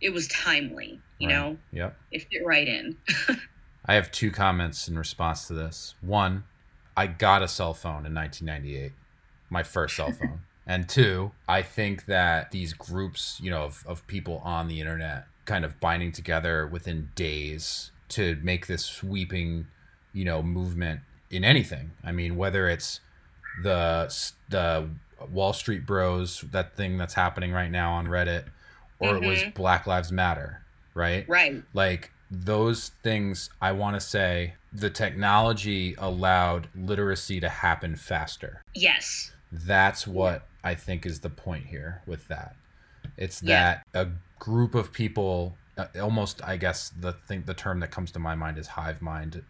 it 0.01 0.11
was 0.11 0.27
timely, 0.27 0.99
you 1.19 1.27
right. 1.27 1.33
know? 1.33 1.57
Yep. 1.71 1.97
It 2.11 2.27
fit 2.31 2.45
right 2.45 2.67
in. 2.67 2.97
I 3.85 3.95
have 3.95 4.11
two 4.11 4.31
comments 4.31 4.87
in 4.87 4.97
response 4.97 5.47
to 5.47 5.53
this. 5.53 5.95
One, 6.01 6.43
I 6.97 7.07
got 7.07 7.43
a 7.43 7.47
cell 7.47 7.73
phone 7.73 8.05
in 8.05 8.13
1998, 8.13 8.91
my 9.49 9.63
first 9.63 9.95
cell 9.95 10.11
phone. 10.19 10.41
and 10.65 10.89
two, 10.89 11.31
I 11.47 11.61
think 11.61 12.05
that 12.05 12.51
these 12.51 12.73
groups, 12.73 13.39
you 13.41 13.51
know, 13.51 13.63
of, 13.63 13.83
of 13.87 14.05
people 14.07 14.41
on 14.43 14.67
the 14.67 14.79
internet 14.79 15.25
kind 15.45 15.63
of 15.63 15.79
binding 15.79 16.11
together 16.11 16.65
within 16.67 17.09
days 17.15 17.91
to 18.09 18.37
make 18.41 18.67
this 18.67 18.83
sweeping 18.83 19.67
you 20.15 20.25
know 20.25 20.41
movement 20.41 21.01
in 21.29 21.43
anything. 21.43 21.91
I 22.03 22.11
mean, 22.11 22.35
whether 22.37 22.67
it's 22.67 23.01
the 23.61 24.11
the 24.49 24.89
Wall 25.31 25.53
Street 25.53 25.85
Bros, 25.85 26.43
that 26.51 26.75
thing 26.75 26.97
that's 26.97 27.13
happening 27.13 27.51
right 27.51 27.69
now 27.69 27.93
on 27.93 28.07
Reddit, 28.07 28.45
or 28.97 29.09
mm-hmm. 29.09 29.23
it 29.23 29.27
was 29.27 29.39
mm-hmm. 29.41 29.49
Black 29.51 29.85
Lives 29.85 30.11
Matter, 30.11 30.63
right? 30.95 31.27
Right. 31.29 31.61
Like 31.73 32.11
those 32.31 32.89
things, 33.03 33.51
I 33.61 33.73
want 33.73 33.95
to 33.95 34.01
say 34.01 34.55
the 34.73 34.89
technology 34.89 35.93
allowed 35.99 36.67
literacy 36.75 37.39
to 37.41 37.49
happen 37.49 37.95
faster. 37.95 38.63
Yes. 38.73 39.31
That's 39.51 40.07
what 40.07 40.47
yeah. 40.63 40.71
I 40.71 40.75
think 40.75 41.05
is 41.05 41.19
the 41.19 41.29
point 41.29 41.67
here 41.67 42.01
with 42.07 42.27
that. 42.29 42.55
It's 43.17 43.43
yeah. 43.43 43.81
that 43.93 44.07
a 44.07 44.09
group 44.39 44.73
of 44.73 44.91
people, 44.91 45.55
uh, 45.77 45.85
almost, 46.01 46.43
I 46.43 46.57
guess 46.57 46.91
the 46.99 47.13
thing, 47.13 47.43
the 47.45 47.53
term 47.53 47.79
that 47.81 47.91
comes 47.91 48.11
to 48.13 48.19
my 48.19 48.33
mind 48.33 48.57
is 48.57 48.67
hive 48.67 49.01
mind 49.01 49.43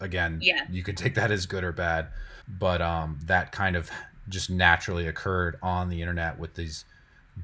again 0.00 0.38
yeah 0.40 0.64
you 0.70 0.82
could 0.82 0.96
take 0.96 1.14
that 1.14 1.30
as 1.30 1.46
good 1.46 1.64
or 1.64 1.72
bad 1.72 2.08
but 2.48 2.80
um 2.80 3.18
that 3.24 3.52
kind 3.52 3.76
of 3.76 3.90
just 4.28 4.50
naturally 4.50 5.06
occurred 5.06 5.56
on 5.62 5.88
the 5.88 6.00
internet 6.00 6.38
with 6.38 6.54
these 6.54 6.84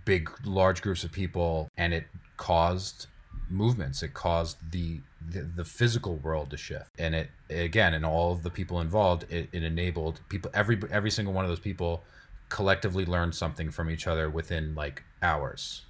big 0.04 0.30
large 0.44 0.82
groups 0.82 1.04
of 1.04 1.12
people 1.12 1.70
and 1.76 1.94
it 1.94 2.06
caused 2.37 3.06
movements 3.48 4.02
it 4.02 4.14
caused 4.14 4.56
the 4.72 5.00
the, 5.26 5.40
the 5.40 5.64
physical 5.64 6.16
world 6.16 6.50
to 6.50 6.56
shift 6.56 6.90
and 6.98 7.14
it 7.14 7.30
again 7.50 7.94
and 7.94 8.04
all 8.04 8.32
of 8.32 8.42
the 8.42 8.50
people 8.50 8.80
involved 8.80 9.24
it, 9.30 9.48
it 9.52 9.62
enabled 9.62 10.20
people 10.28 10.50
every 10.54 10.80
every 10.90 11.10
single 11.10 11.32
one 11.32 11.44
of 11.44 11.50
those 11.50 11.60
people 11.60 12.02
collectively 12.48 13.04
learned 13.04 13.34
something 13.34 13.70
from 13.70 13.90
each 13.90 14.06
other 14.06 14.28
within 14.28 14.74
like 14.74 15.02
hours 15.22 15.82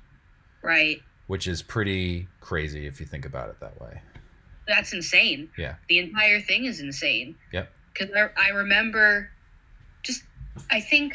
right 0.63 1.01
which 1.27 1.47
is 1.47 1.63
pretty 1.63 2.29
crazy 2.41 2.87
if 2.87 3.01
you 3.01 3.07
think 3.07 3.25
about 3.25 3.49
it 3.49 3.59
that 3.61 3.81
way 3.81 4.01
that's 4.67 4.93
insane. 4.93 5.51
Yeah. 5.59 5.75
The 5.89 5.99
entire 5.99 6.41
thing 6.41 6.65
is 6.65 6.81
insane. 6.81 7.37
Yep. 7.53 7.71
Because 7.93 8.15
I, 8.15 8.49
I 8.49 8.49
remember 8.51 9.31
just, 10.03 10.23
I 10.71 10.81
think, 10.81 11.15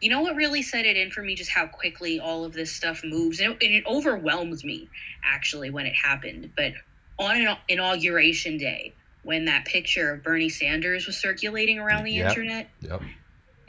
you 0.00 0.08
know 0.08 0.20
what 0.20 0.34
really 0.34 0.62
set 0.62 0.86
it 0.86 0.96
in 0.96 1.10
for 1.10 1.22
me, 1.22 1.34
just 1.34 1.50
how 1.50 1.66
quickly 1.66 2.20
all 2.20 2.44
of 2.44 2.52
this 2.52 2.72
stuff 2.72 3.02
moves. 3.04 3.40
And 3.40 3.52
it, 3.52 3.62
and 3.62 3.74
it 3.74 3.84
overwhelms 3.86 4.64
me, 4.64 4.88
actually, 5.24 5.70
when 5.70 5.86
it 5.86 5.94
happened. 5.94 6.50
But 6.56 6.72
on 7.18 7.36
an 7.36 7.56
inauguration 7.68 8.56
day, 8.56 8.94
when 9.22 9.44
that 9.44 9.66
picture 9.66 10.12
of 10.12 10.22
Bernie 10.22 10.48
Sanders 10.48 11.06
was 11.06 11.18
circulating 11.18 11.78
around 11.78 12.04
the 12.04 12.12
yep. 12.12 12.30
internet, 12.30 12.70
yep. 12.80 13.02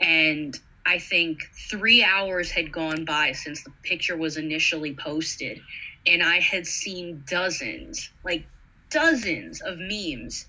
and 0.00 0.58
I 0.86 0.98
think 0.98 1.38
three 1.70 2.02
hours 2.02 2.50
had 2.50 2.72
gone 2.72 3.04
by 3.04 3.32
since 3.32 3.62
the 3.62 3.70
picture 3.82 4.16
was 4.16 4.38
initially 4.38 4.94
posted, 4.94 5.60
and 6.06 6.22
I 6.22 6.40
had 6.40 6.66
seen 6.66 7.22
dozens, 7.28 8.10
like 8.24 8.46
dozens 8.88 9.60
of 9.60 9.78
memes 9.78 10.46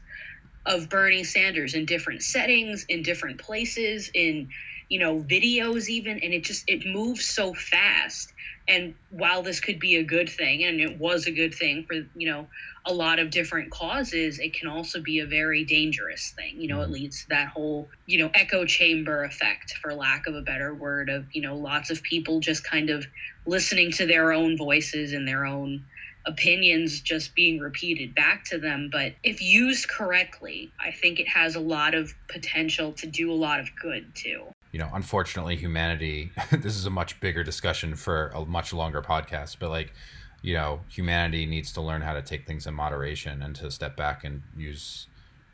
of 0.65 0.89
Bernie 0.89 1.25
Sanders 1.25 1.73
in 1.73 1.85
different 1.85 2.23
settings, 2.23 2.85
in 2.87 3.03
different 3.03 3.37
places, 3.37 4.09
in 4.13 4.49
you 4.89 4.99
know 4.99 5.19
videos 5.21 5.87
even, 5.87 6.19
and 6.23 6.33
it 6.33 6.43
just 6.43 6.63
it 6.67 6.85
moves 6.85 7.25
so 7.25 7.53
fast. 7.53 8.33
And 8.65 8.95
while 9.09 9.43
this 9.43 9.59
could 9.59 9.77
be 9.77 9.97
a 9.97 10.03
good 10.03 10.29
thing, 10.29 10.63
and 10.63 10.79
it 10.79 10.97
was 10.97 11.27
a 11.27 11.31
good 11.31 11.53
thing 11.53 11.83
for 11.83 11.95
you 12.15 12.29
know 12.29 12.47
a 12.85 12.93
lot 12.93 13.19
of 13.19 13.29
different 13.29 13.71
causes, 13.71 14.39
it 14.39 14.53
can 14.53 14.67
also 14.67 15.01
be 15.01 15.19
a 15.19 15.25
very 15.25 15.63
dangerous 15.63 16.33
thing. 16.35 16.59
You 16.59 16.67
know, 16.69 16.81
it 16.81 16.85
mm-hmm. 16.85 16.93
leads 16.93 17.23
to 17.23 17.29
that 17.29 17.49
whole 17.49 17.89
you 18.05 18.19
know 18.19 18.31
echo 18.33 18.65
chamber 18.65 19.23
effect, 19.23 19.73
for 19.81 19.93
lack 19.93 20.27
of 20.27 20.35
a 20.35 20.41
better 20.41 20.73
word, 20.73 21.09
of 21.09 21.25
you 21.33 21.41
know 21.41 21.55
lots 21.55 21.89
of 21.89 22.01
people 22.03 22.39
just 22.39 22.63
kind 22.63 22.89
of 22.89 23.05
listening 23.45 23.91
to 23.91 24.05
their 24.05 24.31
own 24.31 24.57
voices 24.57 25.13
and 25.13 25.27
their 25.27 25.45
own 25.45 25.83
opinions 26.25 27.01
just 27.01 27.35
being 27.35 27.59
repeated 27.59 28.15
back 28.15 28.45
to 28.45 28.57
them. 28.57 28.89
But 28.91 29.13
if 29.23 29.41
used 29.41 29.89
correctly, 29.89 30.71
I 30.79 30.91
think 30.91 31.19
it 31.19 31.27
has 31.27 31.55
a 31.55 31.59
lot 31.59 31.95
of 31.95 32.13
potential 32.29 32.93
to 32.93 33.07
do 33.07 33.31
a 33.31 33.35
lot 33.35 33.59
of 33.59 33.67
good 33.81 34.13
too. 34.15 34.52
You 34.73 34.79
know, 34.79 34.89
unfortunately, 34.93 35.55
humanity, 35.55 36.31
this 36.51 36.75
is 36.75 36.85
a 36.85 36.89
much 36.89 37.21
bigger 37.21 37.43
discussion 37.43 37.95
for 37.95 38.27
a 38.35 38.43
much 38.43 38.73
longer 38.73 39.01
podcast, 39.01 39.55
but 39.59 39.69
like, 39.69 39.93
you 40.41 40.53
know, 40.53 40.81
humanity 40.89 41.45
needs 41.45 41.71
to 41.73 41.81
learn 41.81 42.01
how 42.01 42.13
to 42.13 42.21
take 42.21 42.45
things 42.45 42.67
in 42.67 42.73
moderation 42.73 43.41
and 43.41 43.55
to 43.55 43.71
step 43.71 43.95
back 43.95 44.25
and 44.25 44.41
use, 44.57 45.07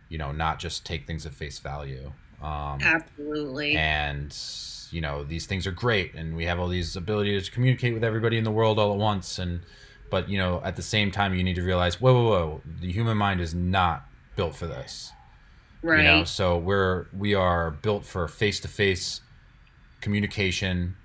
you 0.07 0.17
know, 0.17 0.31
not 0.31 0.57
just 0.57 0.83
take 0.85 1.05
things 1.05 1.27
at 1.27 1.33
face 1.33 1.59
value. 1.59 2.11
Um, 2.41 2.79
Absolutely. 2.81 3.75
and 3.75 4.35
you 4.91 5.01
know 5.01 5.23
these 5.23 5.45
things 5.45 5.67
are 5.67 5.71
great, 5.71 6.13
and 6.15 6.35
we 6.35 6.45
have 6.45 6.59
all 6.59 6.67
these 6.67 6.95
ability 6.95 7.39
to 7.39 7.51
communicate 7.51 7.93
with 7.93 8.03
everybody 8.03 8.38
in 8.38 8.43
the 8.43 8.51
world 8.51 8.79
all 8.79 8.93
at 8.93 8.97
once, 8.97 9.39
and 9.39 9.61
but 10.09 10.29
you 10.29 10.38
know 10.38 10.61
at 10.63 10.75
the 10.75 10.81
same 10.81 11.11
time 11.11 11.33
you 11.33 11.43
need 11.43 11.55
to 11.55 11.63
realize, 11.63 11.99
whoa, 11.99 12.13
whoa, 12.13 12.29
whoa, 12.29 12.61
the 12.79 12.91
human 12.91 13.17
mind 13.17 13.41
is 13.41 13.53
not 13.53 14.07
built 14.35 14.55
for 14.55 14.67
this. 14.67 15.11
Right. 15.81 16.00
You 16.00 16.03
know, 16.03 16.24
so 16.24 16.57
we're 16.57 17.07
we 17.17 17.33
are 17.36 17.71
built 17.71 18.05
for 18.05 18.27
face 18.27 18.59
to 18.62 18.67
face 18.67 19.21
communication. 20.01 20.95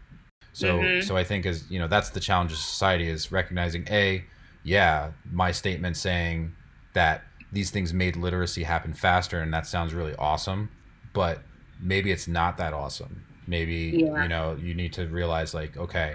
So 0.53 0.79
Mhm. 0.79 1.03
so 1.03 1.17
I 1.17 1.25
think 1.25 1.47
as 1.47 1.69
you 1.71 1.79
know 1.79 1.89
that's 1.89 2.11
the 2.11 2.21
challenge 2.21 2.53
of 2.53 2.59
society 2.59 3.09
is 3.09 3.33
recognizing 3.33 3.87
a 3.91 4.25
yeah 4.63 5.11
my 5.31 5.51
statement 5.53 5.97
saying 5.97 6.53
that 6.95 7.23
these 7.53 7.71
things 7.71 7.93
made 7.93 8.17
literacy 8.17 8.63
happen 8.65 8.95
faster 8.95 9.41
and 9.41 9.53
that 9.53 9.67
sounds 9.67 9.95
really 9.95 10.15
awesome, 10.17 10.71
but 11.13 11.43
maybe 11.81 12.11
it's 12.13 12.29
not 12.29 12.57
that 12.59 12.73
awesome. 12.73 13.25
Maybe 13.47 13.97
Yeah. 13.99 14.23
you 14.23 14.29
know 14.29 14.57
you 14.61 14.75
need 14.75 14.93
to 14.95 15.07
realize 15.07 15.55
like 15.55 15.77
okay 15.77 16.15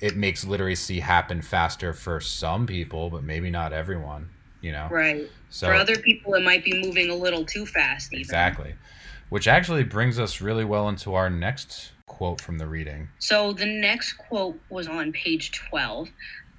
it 0.00 0.16
makes 0.16 0.44
literacy 0.44 1.00
happen 1.00 1.42
faster 1.42 1.92
for 1.92 2.20
some 2.20 2.66
people, 2.68 3.10
but 3.10 3.24
maybe 3.24 3.50
not 3.50 3.72
everyone. 3.72 4.30
You 4.60 4.70
know, 4.72 4.88
right. 4.90 5.28
So 5.50 5.66
For 5.66 5.74
other 5.74 5.96
people, 5.96 6.34
it 6.34 6.42
might 6.42 6.64
be 6.64 6.82
moving 6.84 7.10
a 7.10 7.14
little 7.14 7.44
too 7.44 7.66
fast. 7.66 8.12
Even. 8.12 8.20
Exactly. 8.20 8.74
Which 9.28 9.48
actually 9.48 9.84
brings 9.84 10.18
us 10.18 10.40
really 10.40 10.64
well 10.64 10.88
into 10.88 11.14
our 11.14 11.30
next 11.30 11.92
quote 12.06 12.40
from 12.40 12.58
the 12.58 12.66
reading. 12.66 13.08
So 13.18 13.52
the 13.52 13.66
next 13.66 14.14
quote 14.14 14.58
was 14.70 14.88
on 14.88 15.12
page 15.12 15.52
12. 15.52 16.08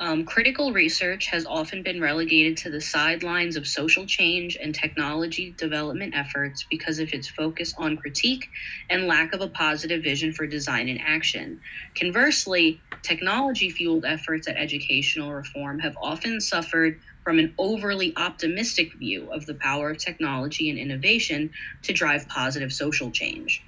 Um, 0.01 0.23
critical 0.23 0.71
research 0.71 1.25
has 1.25 1.45
often 1.45 1.83
been 1.83 1.99
relegated 1.99 2.55
to 2.59 2.69
the 2.69 2.79
sidelines 2.79 3.57
of 3.57 3.67
social 3.67 4.05
change 4.05 4.57
and 4.61 4.73
technology 4.73 5.53
development 5.57 6.15
efforts 6.15 6.65
because 6.69 6.99
of 6.99 7.11
its 7.11 7.27
focus 7.27 7.73
on 7.77 7.97
critique 7.97 8.47
and 8.89 9.07
lack 9.07 9.33
of 9.33 9.41
a 9.41 9.49
positive 9.49 10.01
vision 10.01 10.31
for 10.31 10.47
design 10.47 10.87
and 10.87 11.01
action. 11.01 11.59
Conversely, 11.95 12.79
technology 13.01 13.69
fueled 13.69 14.05
efforts 14.05 14.47
at 14.47 14.55
educational 14.55 15.33
reform 15.33 15.79
have 15.79 15.97
often 16.01 16.39
suffered 16.39 16.97
from 17.23 17.39
an 17.39 17.53
overly 17.57 18.13
optimistic 18.17 18.93
view 18.95 19.31
of 19.31 19.45
the 19.45 19.53
power 19.55 19.91
of 19.91 19.97
technology 19.97 20.69
and 20.69 20.79
innovation 20.79 21.49
to 21.83 21.93
drive 21.93 22.27
positive 22.27 22.71
social 22.73 23.11
change, 23.11 23.63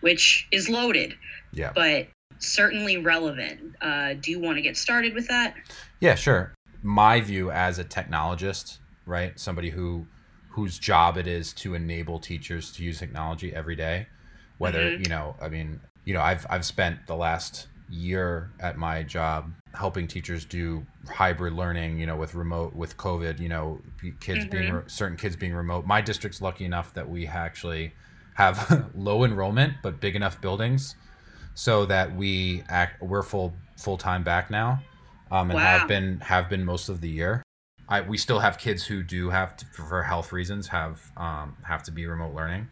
which 0.00 0.46
is 0.50 0.68
loaded 0.68 1.14
Yeah. 1.52 1.72
but 1.74 2.08
certainly 2.38 2.98
relevant. 2.98 3.74
Uh, 3.80 4.14
do 4.14 4.30
you 4.30 4.38
want 4.40 4.56
to 4.58 4.62
get 4.62 4.76
started 4.76 5.14
with 5.14 5.26
that? 5.28 5.54
Yeah, 6.00 6.14
sure. 6.14 6.54
My 6.82 7.20
view 7.20 7.50
as 7.50 7.78
a 7.78 7.84
technologist, 7.84 8.78
right? 9.06 9.38
Somebody 9.38 9.70
who 9.70 10.06
whose 10.50 10.78
job 10.78 11.18
it 11.18 11.26
is 11.26 11.52
to 11.52 11.74
enable 11.74 12.18
teachers 12.18 12.72
to 12.72 12.82
use 12.82 12.98
technology 12.98 13.54
every 13.54 13.76
day. 13.76 14.06
Whether, 14.56 14.92
Mhm. 14.92 15.02
you 15.04 15.08
know, 15.10 15.36
I 15.38 15.50
mean, 15.50 15.80
you 16.06 16.14
know, 16.14 16.22
I've 16.22 16.46
I've 16.48 16.64
spent 16.64 17.06
the 17.06 17.14
last 17.16 17.68
year 17.88 18.50
at 18.60 18.76
my 18.76 19.02
job 19.02 19.52
helping 19.74 20.08
teachers 20.08 20.44
do 20.44 20.84
hybrid 21.08 21.52
learning, 21.52 21.98
you 21.98 22.06
know, 22.06 22.16
with 22.16 22.34
remote 22.34 22.74
with 22.74 22.96
COVID, 22.96 23.38
you 23.38 23.48
know, 23.48 23.80
kids 24.20 24.44
being 24.46 24.72
re- 24.72 24.82
certain 24.86 25.16
kids 25.16 25.36
being 25.36 25.54
remote. 25.54 25.86
My 25.86 26.00
district's 26.00 26.40
lucky 26.42 26.64
enough 26.64 26.94
that 26.94 27.08
we 27.08 27.26
actually 27.26 27.92
have 28.34 28.90
low 28.94 29.24
enrollment 29.24 29.74
but 29.82 30.00
big 30.00 30.14
enough 30.16 30.40
buildings 30.40 30.94
so 31.54 31.86
that 31.86 32.14
we 32.14 32.62
act 32.68 33.02
we're 33.02 33.22
full 33.22 33.54
full 33.78 33.96
time 33.96 34.22
back 34.22 34.50
now 34.50 34.82
um, 35.30 35.50
and 35.50 35.56
Wow. 35.58 35.78
have 35.78 35.88
been 35.88 36.20
have 36.20 36.48
been 36.50 36.64
most 36.64 36.88
of 36.88 37.00
the 37.00 37.08
year. 37.08 37.42
I, 37.88 38.00
we 38.00 38.18
still 38.18 38.40
have 38.40 38.58
kids 38.58 38.84
who 38.84 39.02
do 39.04 39.30
have 39.30 39.56
to, 39.58 39.66
for 39.66 40.02
health 40.02 40.32
reasons 40.32 40.66
have 40.68 41.00
um, 41.16 41.56
have 41.62 41.82
to 41.84 41.90
be 41.92 42.06
remote 42.06 42.34
learning. 42.34 42.68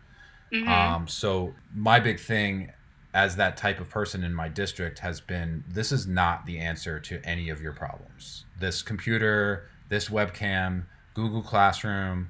Mhm. 0.53 0.69
Um, 0.69 1.09
so 1.09 1.55
my 1.75 2.01
big 2.01 2.19
thing 2.21 2.71
as 3.15 3.37
that 3.37 3.57
type 3.57 3.79
of 3.79 3.89
person 3.89 4.25
in 4.25 4.35
my 4.35 4.49
district 4.49 4.99
has 4.99 5.21
been 5.21 5.63
this 5.69 5.93
is 5.93 6.07
not 6.07 6.45
the 6.47 6.59
answer 6.59 6.99
to 6.99 7.25
any 7.25 7.49
of 7.49 7.63
your 7.63 7.73
problems. 7.73 8.45
This 8.59 8.83
computer, 8.83 9.69
this 9.89 10.09
webcam, 10.09 10.85
Google 11.15 11.41
Classroom, 11.41 12.29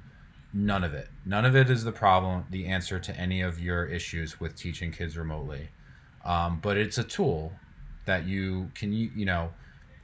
none 0.53 0.85
of 0.85 0.93
it. 0.93 1.09
None 1.25 1.47
of 1.47 1.57
it 1.57 1.71
is 1.71 1.85
the 1.85 1.93
problem, 1.93 2.45
the 2.51 2.67
answer 2.67 3.01
to 3.01 3.19
any 3.19 3.41
of 3.41 3.59
your 3.59 3.87
issues 3.87 4.39
with 4.39 4.55
teaching 4.57 4.93
kids 4.93 5.17
remotely. 5.17 5.71
Um, 6.23 6.61
but 6.63 6.77
it's 6.77 6.99
a 6.99 7.05
tool 7.05 7.53
that 8.05 8.27
you 8.27 8.71
can 8.75 8.93
you 8.93 9.11
you 9.17 9.25
know 9.25 9.51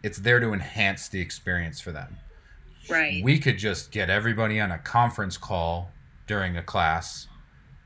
it's 0.03 0.19
there 0.19 0.41
to 0.41 0.55
enhance 0.55 1.09
the 1.09 1.21
experience 1.21 1.79
for 1.79 1.93
them. 1.93 2.17
Right. 2.89 3.23
We 3.23 3.39
could 3.39 3.59
just 3.59 3.93
get 3.93 4.09
everybody 4.09 4.59
on 4.59 4.71
a 4.71 4.79
conference 4.79 5.37
call 5.37 5.93
during 6.27 6.57
a 6.57 6.63
class 6.63 7.29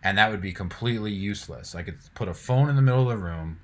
and 0.05 0.17
that 0.19 0.31
would 0.31 0.41
be 0.43 0.53
completely 0.53 1.11
useless. 1.11 1.75
I 1.75 1.83
could 1.83 1.99
put 2.15 2.29
a 2.29 2.35
phone 2.35 2.69
in 2.69 2.77
the 2.77 2.83
middle 2.83 3.11
of 3.11 3.19
the 3.19 3.25
room 3.25 3.59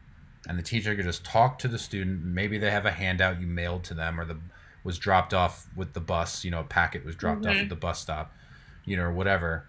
and 0.49 0.59
the 0.59 0.63
teacher 0.63 0.97
could 0.97 1.05
just 1.05 1.23
talk 1.25 1.59
to 1.61 1.69
the 1.69 1.79
student. 1.79 2.25
Maybe 2.25 2.57
they 2.59 2.71
have 2.71 2.87
a 2.87 2.91
handout 2.91 3.41
you 3.41 3.47
mailed 3.47 3.85
to 3.85 3.95
them 3.95 4.19
or 4.19 4.25
the 4.25 4.39
was 4.83 4.99
dropped 4.99 5.35
off 5.35 5.67
with 5.77 5.93
the 5.93 6.01
bus, 6.01 6.43
you 6.43 6.51
know, 6.51 6.61
a 6.61 6.65
packet 6.65 7.05
was 7.05 7.15
dropped 7.15 7.45
off 7.45 7.55
Mhm. 7.55 7.63
at 7.65 7.69
the 7.69 7.77
bus 7.77 8.01
stop, 8.01 8.35
you 8.87 8.97
know, 8.97 9.03
or 9.03 9.13
whatever. 9.13 9.67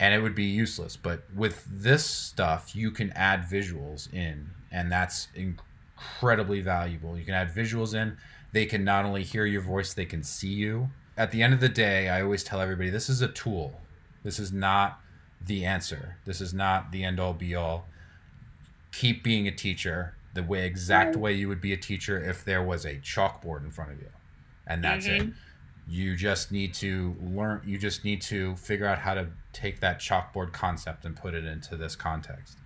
And 0.00 0.14
it 0.14 0.22
would 0.22 0.34
be 0.34 0.44
useless. 0.44 0.96
But 0.96 1.24
with 1.34 1.62
this 1.70 2.06
stuff, 2.06 2.74
you 2.74 2.90
can 2.90 3.10
add 3.12 3.42
visuals 3.42 4.10
in, 4.14 4.48
and 4.72 4.90
that's 4.90 5.28
incredibly 5.34 6.62
valuable. 6.62 7.18
You 7.18 7.24
can 7.26 7.34
add 7.34 7.54
visuals 7.54 7.92
in. 7.92 8.16
They 8.52 8.64
can 8.64 8.82
not 8.82 9.04
only 9.04 9.24
hear 9.24 9.44
your 9.44 9.60
voice, 9.60 9.92
they 9.92 10.06
can 10.06 10.22
see 10.22 10.48
you. 10.48 10.90
At 11.18 11.32
the 11.32 11.42
end 11.42 11.52
of 11.52 11.60
the 11.60 11.68
day, 11.68 12.08
I 12.08 12.22
always 12.22 12.42
tell 12.42 12.62
everybody 12.62 12.88
this 12.88 13.10
is 13.10 13.20
a 13.20 13.28
tool. 13.28 13.82
This 14.22 14.38
is 14.38 14.50
not 14.50 15.02
the 15.44 15.64
answer. 15.64 16.16
This 16.24 16.40
is 16.40 16.52
not 16.52 16.92
the 16.92 17.04
end 17.04 17.18
all 17.20 17.32
be 17.32 17.54
all. 17.54 17.86
Keep 18.92 19.22
being 19.22 19.46
a 19.46 19.52
teacher 19.52 20.14
the 20.34 20.42
way 20.42 20.64
exact 20.64 21.16
way 21.16 21.32
you 21.32 21.48
would 21.48 21.60
be 21.60 21.72
a 21.72 21.76
teacher 21.76 22.22
if 22.22 22.44
there 22.44 22.62
was 22.62 22.84
a 22.84 22.96
chalkboard 22.96 23.64
in 23.64 23.70
front 23.70 23.90
of 23.92 24.00
you. 24.00 24.08
And 24.66 24.84
that's 24.84 25.06
it. 25.06 25.22
Mhm. 25.22 25.34
You 25.88 26.14
just 26.14 26.52
need 26.52 26.72
to 26.74 27.16
learn 27.20 27.62
you 27.64 27.78
just 27.78 28.04
need 28.04 28.20
to 28.22 28.54
figure 28.56 28.86
out 28.86 28.98
how 28.98 29.14
to 29.14 29.28
take 29.52 29.80
that 29.80 29.98
chalkboard 29.98 30.52
concept 30.52 31.04
and 31.04 31.16
put 31.16 31.34
it 31.34 31.44
into 31.44 31.76
this 31.76 31.96
context. 31.96 32.58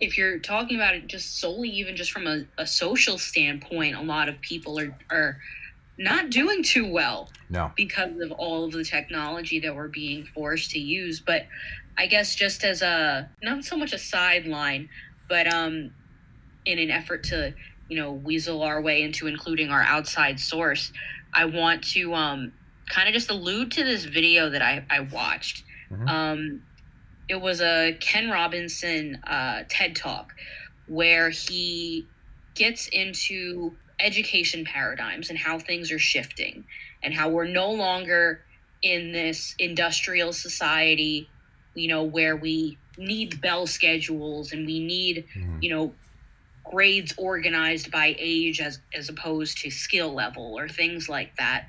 If 0.00 0.16
you're 0.16 0.38
talking 0.38 0.76
about 0.76 0.94
it 0.94 1.08
just 1.08 1.40
solely, 1.40 1.68
even 1.70 1.96
just 1.96 2.12
from 2.12 2.28
a, 2.28 2.44
a 2.56 2.66
social 2.66 3.18
standpoint, 3.18 3.96
a 3.96 4.02
lot 4.02 4.28
of 4.28 4.40
people 4.40 4.78
are, 4.78 4.96
are 5.10 5.40
not 5.96 6.30
doing 6.30 6.62
too 6.62 6.86
well 6.88 7.32
No. 7.50 7.72
because 7.74 8.20
of 8.20 8.30
all 8.30 8.64
of 8.64 8.70
the 8.70 8.84
technology 8.84 9.58
that 9.58 9.74
we're 9.74 9.88
being 9.88 10.24
forced 10.26 10.70
to 10.70 10.78
use. 10.78 11.18
But 11.18 11.48
I 11.98 12.06
guess 12.06 12.34
just 12.34 12.64
as 12.64 12.80
a 12.80 13.28
not 13.42 13.64
so 13.64 13.76
much 13.76 13.92
a 13.92 13.98
sideline, 13.98 14.88
but 15.28 15.52
um, 15.52 15.90
in 16.64 16.78
an 16.78 16.90
effort 16.90 17.24
to 17.24 17.52
you 17.88 17.98
know 18.00 18.12
weasel 18.12 18.62
our 18.62 18.80
way 18.80 19.02
into 19.02 19.26
including 19.26 19.70
our 19.70 19.82
outside 19.82 20.38
source, 20.38 20.92
I 21.34 21.46
want 21.46 21.82
to 21.94 22.14
um, 22.14 22.52
kind 22.88 23.08
of 23.08 23.14
just 23.14 23.30
allude 23.30 23.72
to 23.72 23.84
this 23.84 24.04
video 24.04 24.48
that 24.50 24.62
I, 24.62 24.84
I 24.88 25.00
watched. 25.00 25.64
Mhm. 25.90 26.08
Um, 26.08 26.62
it 27.28 27.40
was 27.40 27.60
a 27.60 27.96
Ken 28.00 28.30
Robinson 28.30 29.16
uh, 29.26 29.64
TED 29.68 29.96
talk 29.96 30.32
where 30.86 31.28
he 31.28 32.06
gets 32.54 32.88
into 32.88 33.74
education 34.00 34.64
paradigms 34.64 35.28
and 35.28 35.38
how 35.38 35.58
things 35.58 35.92
are 35.92 35.98
shifting 35.98 36.64
and 37.02 37.12
how 37.12 37.28
we're 37.28 37.46
no 37.46 37.70
longer 37.70 38.40
in 38.82 39.12
this 39.12 39.54
industrial 39.58 40.32
society, 40.32 41.28
you 41.78 41.88
know, 41.88 42.04
where 42.04 42.36
we 42.36 42.80
need 42.98 43.40
bell 43.40 43.66
schedules 43.66 44.52
and 44.52 44.66
we 44.66 44.80
need, 44.84 45.26
Mhm. 45.34 45.60
you 45.60 45.70
know, 45.70 45.96
grades 46.64 47.14
organized 47.18 47.90
by 47.90 48.14
age 48.18 48.60
as 48.60 48.80
as 48.94 49.08
opposed 49.08 49.58
to 49.58 49.70
skill 49.70 50.14
level 50.14 50.58
or 50.58 50.68
things 50.68 51.08
like 51.08 51.32
that. 51.38 51.66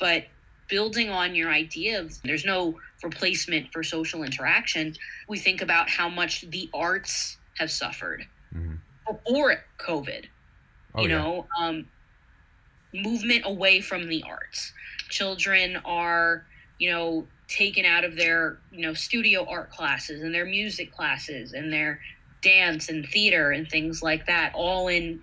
But 0.00 0.26
building 0.68 1.10
on 1.10 1.34
your 1.34 1.50
idea 1.52 2.00
of 2.00 2.12
there's 2.24 2.44
no 2.44 2.78
replacement 3.04 3.68
for 3.72 3.82
social 3.84 4.22
interaction, 4.24 4.94
we 5.28 5.38
think 5.38 5.62
about 5.62 5.90
how 5.90 6.08
much 6.10 6.42
the 6.50 6.70
arts 6.74 7.38
have 7.58 7.70
suffered 7.70 8.24
Mhm. 8.52 8.82
before 9.08 9.64
COVID 9.80 10.26
Oh, 10.94 11.02
you 11.02 11.08
yeah. 11.08 11.26
know 11.26 11.48
um, 11.60 11.90
movement 12.94 13.42
away 13.44 13.80
from 13.80 14.08
the 14.08 14.22
arts 14.26 14.72
children 15.10 15.76
are 15.84 16.46
you 16.78 16.90
know 16.90 17.26
taken 17.48 17.84
out 17.84 18.04
of 18.04 18.16
their 18.16 18.58
you 18.72 18.82
know 18.82 18.92
studio 18.92 19.46
art 19.48 19.70
classes 19.70 20.22
and 20.22 20.34
their 20.34 20.46
music 20.46 20.92
classes 20.92 21.52
and 21.52 21.72
their 21.72 22.00
dance 22.42 22.88
and 22.88 23.06
theater 23.06 23.50
and 23.52 23.68
things 23.68 24.02
like 24.02 24.26
that 24.26 24.52
all 24.54 24.88
in 24.88 25.20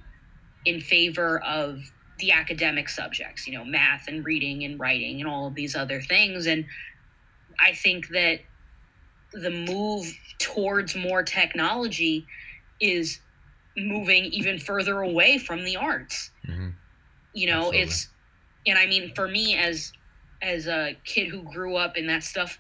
in 0.66 0.80
favor 0.80 1.39
of 1.44 1.80
the 2.20 2.32
academic 2.32 2.88
subjects 2.89 3.46
you 3.48 3.58
know 3.58 3.66
math 3.66 4.08
and 4.08 4.26
reading 4.26 4.63
and 4.63 4.80
writing 4.80 5.20
and 5.20 5.30
all 5.30 5.48
of 5.48 5.56
these 5.56 5.76
other 5.76 6.02
things 6.02 6.48
and 6.48 6.66
i 7.60 7.74
think 7.74 8.08
that 8.10 8.39
the 9.34 9.50
move 9.50 10.06
towards 10.39 10.96
more 10.96 11.24
technology 11.24 12.26
is 12.80 13.20
moving 13.76 14.26
even 14.26 14.58
further 14.60 15.02
away 15.02 15.38
from 15.38 15.63
the 15.66 15.76
arts 15.76 16.32
Mhm. 16.48 16.74
you 17.34 17.48
know 17.48 17.58
Absolutely. 17.74 17.80
it's 17.82 18.08
and 18.68 18.78
i 18.78 18.86
mean 18.86 19.13
for 19.16 19.28
me 19.28 19.56
as 19.58 19.92
as 20.44 20.68
a 20.68 20.96
kid 21.06 21.30
who 21.30 21.42
grew 21.42 21.76
up 21.76 21.98
in 21.98 22.06
that 22.08 22.24
stuff 22.24 22.60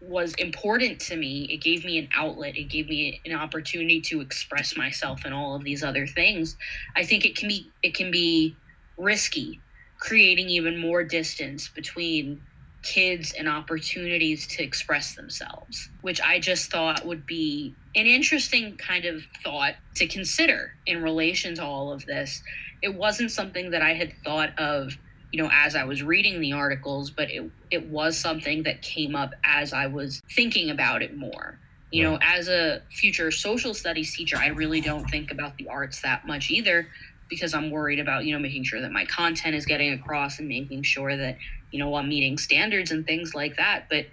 was 0.00 0.34
important 0.34 0.98
to 0.98 1.16
me. 1.16 1.46
It 1.50 1.58
gave 1.58 1.84
me 1.84 1.98
an 1.98 2.08
outlet. 2.16 2.56
It 2.56 2.64
gave 2.64 2.88
me 2.88 3.20
an 3.24 3.34
opportunity 3.34 4.00
to 4.00 4.20
express 4.20 4.76
myself 4.76 5.20
and 5.24 5.32
all 5.32 5.54
of 5.54 5.62
these 5.62 5.84
other 5.84 6.06
things. 6.06 6.56
I 6.96 7.04
think 7.04 7.24
it 7.24 7.36
can 7.36 7.48
be 7.48 7.70
it 7.82 7.94
can 7.94 8.10
be 8.10 8.56
risky, 8.96 9.60
creating 10.00 10.48
even 10.48 10.78
more 10.78 11.04
distance 11.04 11.68
between 11.68 12.40
kids 12.82 13.32
and 13.38 13.48
opportunities 13.48 14.44
to 14.48 14.62
express 14.62 15.14
themselves, 15.14 15.88
which 16.00 16.20
I 16.20 16.40
just 16.40 16.72
thought 16.72 17.06
would 17.06 17.24
be 17.26 17.74
an 17.94 18.06
interesting 18.06 18.76
kind 18.76 19.04
of 19.04 19.22
thought 19.44 19.74
to 19.96 20.08
consider 20.08 20.74
in 20.86 21.00
relation 21.00 21.54
to 21.56 21.64
all 21.64 21.92
of 21.92 22.04
this. 22.06 22.42
It 22.82 22.92
wasn't 22.92 23.30
something 23.30 23.70
that 23.70 23.82
I 23.82 23.94
had 23.94 24.12
thought 24.24 24.58
of 24.58 24.98
you 25.32 25.42
know, 25.42 25.50
as 25.52 25.74
I 25.74 25.84
was 25.84 26.02
reading 26.02 26.40
the 26.40 26.52
articles, 26.52 27.10
but 27.10 27.30
it 27.30 27.50
it 27.70 27.88
was 27.88 28.16
something 28.16 28.62
that 28.64 28.82
came 28.82 29.16
up 29.16 29.32
as 29.42 29.72
I 29.72 29.86
was 29.86 30.22
thinking 30.30 30.70
about 30.70 31.02
it 31.02 31.16
more. 31.16 31.58
You 31.90 32.04
know, 32.04 32.18
as 32.22 32.48
a 32.48 32.80
future 32.90 33.30
social 33.30 33.74
studies 33.74 34.16
teacher, 34.16 34.38
I 34.38 34.46
really 34.46 34.80
don't 34.80 35.04
think 35.10 35.30
about 35.30 35.58
the 35.58 35.68
arts 35.68 36.00
that 36.00 36.26
much 36.26 36.50
either 36.50 36.86
because 37.28 37.52
I'm 37.52 37.70
worried 37.70 37.98
about, 37.98 38.24
you 38.24 38.32
know, 38.32 38.38
making 38.38 38.64
sure 38.64 38.80
that 38.80 38.92
my 38.92 39.04
content 39.04 39.54
is 39.54 39.66
getting 39.66 39.92
across 39.92 40.38
and 40.38 40.48
making 40.48 40.84
sure 40.84 41.14
that, 41.16 41.36
you 41.70 41.78
know, 41.78 41.94
I'm 41.94 42.08
meeting 42.08 42.38
standards 42.38 42.92
and 42.92 43.06
things 43.06 43.34
like 43.34 43.56
that. 43.56 43.88
But, 43.90 44.06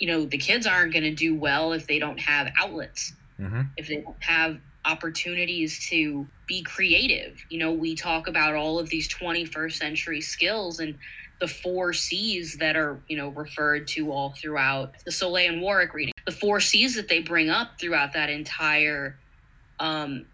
you 0.00 0.06
know, 0.06 0.26
the 0.26 0.36
kids 0.36 0.66
aren't 0.66 0.92
going 0.92 1.04
to 1.04 1.14
do 1.14 1.34
well 1.34 1.72
if 1.72 1.86
they 1.86 1.98
don't 1.98 2.20
have 2.20 2.50
outlets, 2.58 3.14
mm-hmm. 3.40 3.62
if 3.78 3.88
they 3.88 4.02
don't 4.02 4.22
have 4.22 4.60
opportunities 4.84 5.86
to 5.88 6.26
be 6.46 6.62
creative. 6.62 7.38
You 7.50 7.58
know, 7.58 7.72
we 7.72 7.94
talk 7.94 8.26
about 8.28 8.54
all 8.54 8.78
of 8.78 8.88
these 8.88 9.08
21st 9.08 9.72
century 9.72 10.20
skills 10.20 10.80
and 10.80 10.96
the 11.40 11.48
four 11.48 11.92
C's 11.92 12.56
that 12.58 12.76
are, 12.76 13.00
you 13.08 13.16
know, 13.16 13.28
referred 13.30 13.88
to 13.88 14.12
all 14.12 14.30
throughout 14.30 14.94
the 15.04 15.10
Soulé 15.10 15.48
and 15.48 15.60
Warrick 15.60 15.92
reading. 15.92 16.14
The 16.26 16.32
four 16.32 16.60
C's 16.60 16.94
that 16.94 17.08
they 17.08 17.20
bring 17.20 17.50
up 17.50 17.80
throughout 17.80 18.12
that 18.12 18.30
entire 18.30 19.18
um, 19.80 20.26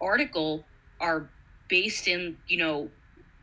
article 0.00 0.64
are 1.00 1.28
based 1.68 2.08
in, 2.08 2.36
you 2.48 2.56
know, 2.56 2.90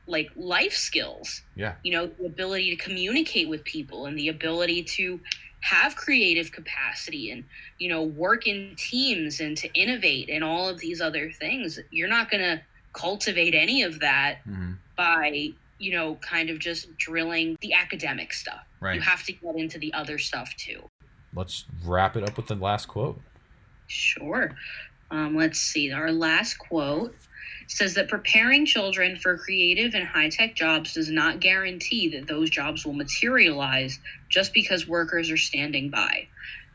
like 0.08 0.30
life 0.36 0.74
skills. 0.74 1.44
Yeah. 1.56 1.76
You 1.84 1.92
know, 1.94 2.08
the 2.08 2.26
ability 2.26 2.76
to 2.76 2.84
communicate 2.84 3.48
with 3.48 3.64
people 3.64 4.08
and 4.08 4.18
the 4.18 4.30
ability 4.30 4.84
to 4.84 5.20
have 5.64 5.96
creative 5.96 6.52
capacity 6.52 7.32
and 7.32 7.44
you 7.80 7.88
know 7.88 8.04
work 8.04 8.48
in 8.48 8.76
teams 8.78 9.40
and 9.40 9.56
to 9.56 9.72
innovate 9.74 10.30
and 10.30 10.44
all 10.44 10.68
of 10.68 10.78
these 10.80 11.00
other 11.00 11.32
things 11.32 11.80
you're 11.90 12.10
not 12.10 12.30
going 12.30 12.44
to 12.44 12.62
cultivate 12.94 13.56
any 13.56 13.82
of 13.82 14.00
that 14.00 14.40
mm-hmm. 14.48 14.74
by 14.96 15.50
you 15.80 15.92
know 15.92 16.16
kind 16.16 16.50
of 16.50 16.60
just 16.60 16.96
drilling 16.98 17.58
the 17.62 17.74
academic 17.74 18.32
stuff. 18.32 18.68
Right. 18.80 18.96
you 18.96 19.02
have 19.02 19.24
to 19.24 19.34
get 19.34 19.56
into 19.56 19.78
the 19.80 19.94
other 19.94 20.18
stuff 20.18 20.54
too. 20.58 20.82
Let's 21.34 21.66
wrap 21.86 22.16
it 22.16 22.28
up 22.28 22.38
with 22.38 22.48
the 22.48 22.56
last 22.56 22.88
quote. 22.88 23.20
Sure. 23.88 24.56
Um, 25.10 25.36
let's 25.36 25.60
see. 25.60 25.92
Our 25.92 26.12
last 26.12 26.58
quote 26.58 27.16
says 27.68 27.94
that 27.96 28.10
preparing 28.10 28.66
children 28.66 29.16
for 29.16 29.38
creative 29.38 29.94
and 29.94 30.06
high 30.06 30.30
tech 30.30 30.56
jobs 30.56 30.94
does 30.94 31.10
not 31.10 31.40
guarantee 31.40 32.10
that 32.10 32.28
those 32.28 32.50
jobs 32.50 32.86
will 32.86 32.94
materialize 32.94 34.00
just 34.30 34.54
because 34.54 34.88
workers 34.88 35.32
are 35.32 35.38
standing 35.38 35.90
by. 35.90 36.28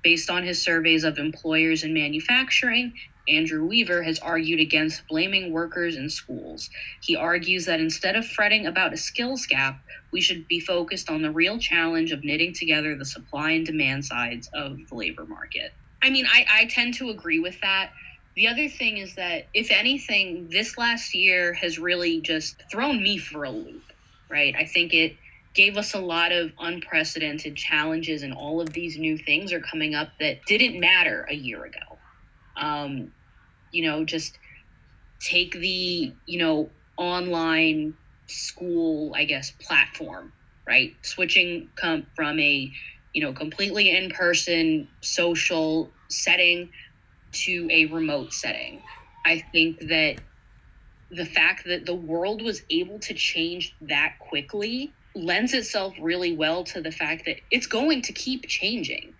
Based 0.03 0.31
on 0.31 0.45
his 0.45 0.63
surveys 0.63 1.05
of 1.05 1.19
employers 1.19 1.83
in 1.83 1.93
manufacturing, 1.93 2.93
Andrew 3.29 3.67
Weaver 3.67 4.03
has 4.03 4.19
argued 4.21 4.61
against 4.61 5.07
blaming 5.07 5.53
workers 5.53 5.97
in 5.97 6.09
schools. 6.09 6.71
He 7.03 7.15
argues 7.15 7.67
that 7.67 7.81
instead 7.81 8.17
of 8.17 8.27
fretting 8.27 8.67
about 8.67 8.95
a 8.95 8.97
skills 8.97 9.45
gap, 9.47 9.81
we 10.11 10.21
should 10.21 10.49
be 10.49 10.61
focused 10.61 11.11
on 11.11 11.21
the 11.21 11.31
real 11.31 11.59
challenge 11.59 12.11
of 12.11 12.25
knitting 12.25 12.55
together 12.55 12.97
the 12.97 13.05
supply 13.05 13.51
and 13.51 13.67
demand 13.67 14.05
sides 14.05 14.49
of 14.55 14.79
the 14.89 14.95
labor 14.95 15.27
market. 15.27 15.73
I 16.03 16.11
mean, 16.11 16.27
I, 16.27 16.47
I 16.51 16.65
tend 16.67 16.95
to 16.95 17.11
agree 17.11 17.41
with 17.41 17.61
that. 17.61 17.91
The 18.39 18.47
other 18.47 18.69
thing 18.69 18.99
is 18.99 19.17
that, 19.17 19.49
if 19.53 19.73
anything, 19.73 20.49
this 20.49 20.79
last 20.79 21.13
year 21.13 21.55
has 21.55 21.77
really 21.77 22.21
just 22.21 22.63
thrown 22.71 23.03
me 23.03 23.19
for 23.19 23.43
a 23.43 23.51
loop, 23.51 23.83
right? 24.31 24.55
I 24.57 24.65
think 24.65 24.95
it 24.95 25.17
gave 25.55 25.77
us 25.77 25.93
a 25.93 25.99
lot 25.99 26.31
of 26.31 26.53
unprecedented 26.57 27.57
challenges, 27.57 28.23
and 28.23 28.33
all 28.33 28.61
of 28.61 28.73
these 28.73 28.97
new 28.97 29.19
things 29.19 29.53
are 29.53 29.59
coming 29.59 29.97
up 29.97 30.11
that 30.21 30.45
didn't 30.47 30.79
matter 30.79 31.27
a 31.29 31.35
year 31.35 31.65
ago. 31.65 31.99
Um, 32.57 33.11
you 33.73 33.91
know, 33.91 34.05
just 34.05 34.39
take 35.19 35.51
the, 35.55 36.13
you 36.27 36.39
know, 36.39 36.71
online 36.97 37.95
school, 38.29 39.17
I 39.17 39.25
guess, 39.25 39.51
platform, 39.51 40.33
right? 40.65 40.95
Switching 41.03 41.71
com- 41.75 42.07
from 42.15 42.39
a, 42.39 42.73
you 43.13 43.21
know, 43.21 43.33
completely 43.33 43.91
in 43.91 44.11
person 44.11 44.87
social 45.01 45.91
setting 46.09 46.71
to 47.45 47.69
a 47.71 47.87
remote 47.87 48.33
setting. 48.33 48.83
I 49.25 49.45
think 49.53 49.81
that 49.89 50.17
the 51.11 51.25
fact 51.25 51.65
that 51.67 51.87
the 51.87 51.95
world 51.95 52.43
was 52.43 52.63
able 52.71 52.99
to 53.01 53.15
change 53.15 53.75
that 53.83 54.19
quickly 54.19 54.93
lends 55.15 55.55
itself 55.55 55.95
really 56.01 56.37
well 56.37 56.65
to 56.65 56.81
the 56.81 56.91
fact 56.91 57.25
that 57.25 57.37
it's 57.51 57.67
going 57.67 58.03
to 58.03 58.13
keep 58.13 58.47
changing. 58.47 59.15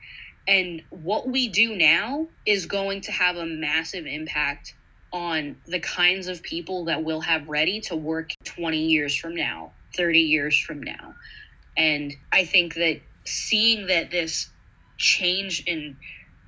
And 0.47 0.83
what 0.91 1.29
we 1.29 1.49
do 1.49 1.77
now 1.77 2.29
is 2.47 2.67
going 2.67 3.03
to 3.03 3.13
have 3.13 3.37
a 3.37 3.47
massive 3.47 4.07
impact 4.07 4.75
on 5.13 5.57
the 5.67 5.81
kinds 5.81 6.29
of 6.29 6.43
people 6.43 6.85
that 6.87 7.03
we'll 7.03 7.21
have 7.21 7.49
ready 7.49 7.81
to 7.81 7.97
work 7.97 8.31
20 8.45 8.79
years 8.79 9.17
from 9.17 9.35
now, 9.35 9.73
30 9.97 10.21
years 10.21 10.59
from 10.59 10.83
now. 10.83 11.15
And 11.77 12.15
I 12.33 12.45
think 12.45 12.75
that 12.75 13.01
seeing 13.25 13.87
that 13.87 14.11
this 14.11 14.51
change 14.99 15.65
in 15.67 15.97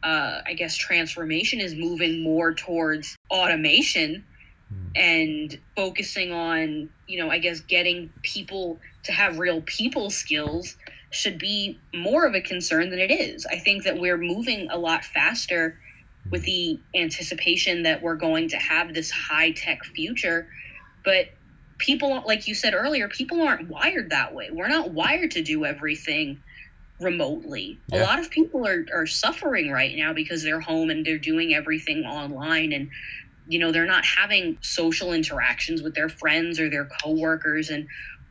uh, 0.02 0.40
I 0.46 0.54
guess 0.54 0.76
transformation 0.76 1.60
is 1.60 1.74
moving 1.74 2.22
more 2.22 2.54
towards 2.54 3.16
automation 3.30 4.24
hmm. 4.68 4.90
and 4.96 5.58
focusing 5.76 6.32
on 6.32 6.88
you 7.06 7.18
know 7.18 7.30
i 7.30 7.38
guess 7.38 7.60
getting 7.60 8.10
people 8.22 8.78
to 9.02 9.12
have 9.12 9.38
real 9.38 9.62
people 9.62 10.10
skills 10.10 10.76
should 11.10 11.38
be 11.38 11.78
more 11.92 12.24
of 12.24 12.34
a 12.34 12.40
concern 12.40 12.88
than 12.90 13.00
it 13.00 13.10
is. 13.10 13.44
I 13.46 13.58
think 13.58 13.82
that 13.84 13.98
we're 13.98 14.16
moving 14.16 14.68
a 14.70 14.78
lot 14.78 15.04
faster 15.04 15.76
with 16.30 16.44
the 16.44 16.78
anticipation 16.94 17.82
that 17.82 18.00
we're 18.00 18.14
going 18.14 18.48
to 18.50 18.56
have 18.56 18.94
this 18.94 19.10
high 19.10 19.50
tech 19.52 19.84
future 19.84 20.46
but 21.04 21.26
people 21.78 22.22
like 22.26 22.46
you 22.46 22.54
said 22.54 22.74
earlier 22.74 23.08
people 23.08 23.42
aren't 23.42 23.68
wired 23.68 24.10
that 24.10 24.34
way. 24.34 24.50
We're 24.52 24.68
not 24.68 24.90
wired 24.90 25.30
to 25.32 25.42
do 25.42 25.64
everything 25.64 26.40
remotely. 27.00 27.78
Yeah. 27.88 28.02
A 28.02 28.04
lot 28.04 28.18
of 28.18 28.30
people 28.30 28.66
are, 28.66 28.86
are 28.92 29.06
suffering 29.06 29.70
right 29.70 29.96
now 29.96 30.12
because 30.12 30.42
they're 30.42 30.60
home 30.60 30.90
and 30.90 31.04
they're 31.04 31.18
doing 31.18 31.54
everything 31.54 32.04
online 32.04 32.72
and 32.72 32.90
you 33.48 33.58
know 33.58 33.72
they're 33.72 33.86
not 33.86 34.04
having 34.04 34.58
social 34.60 35.12
interactions 35.12 35.82
with 35.82 35.94
their 35.94 36.08
friends 36.08 36.60
or 36.60 36.68
their 36.70 36.88
coworkers 37.02 37.70
and 37.70 37.88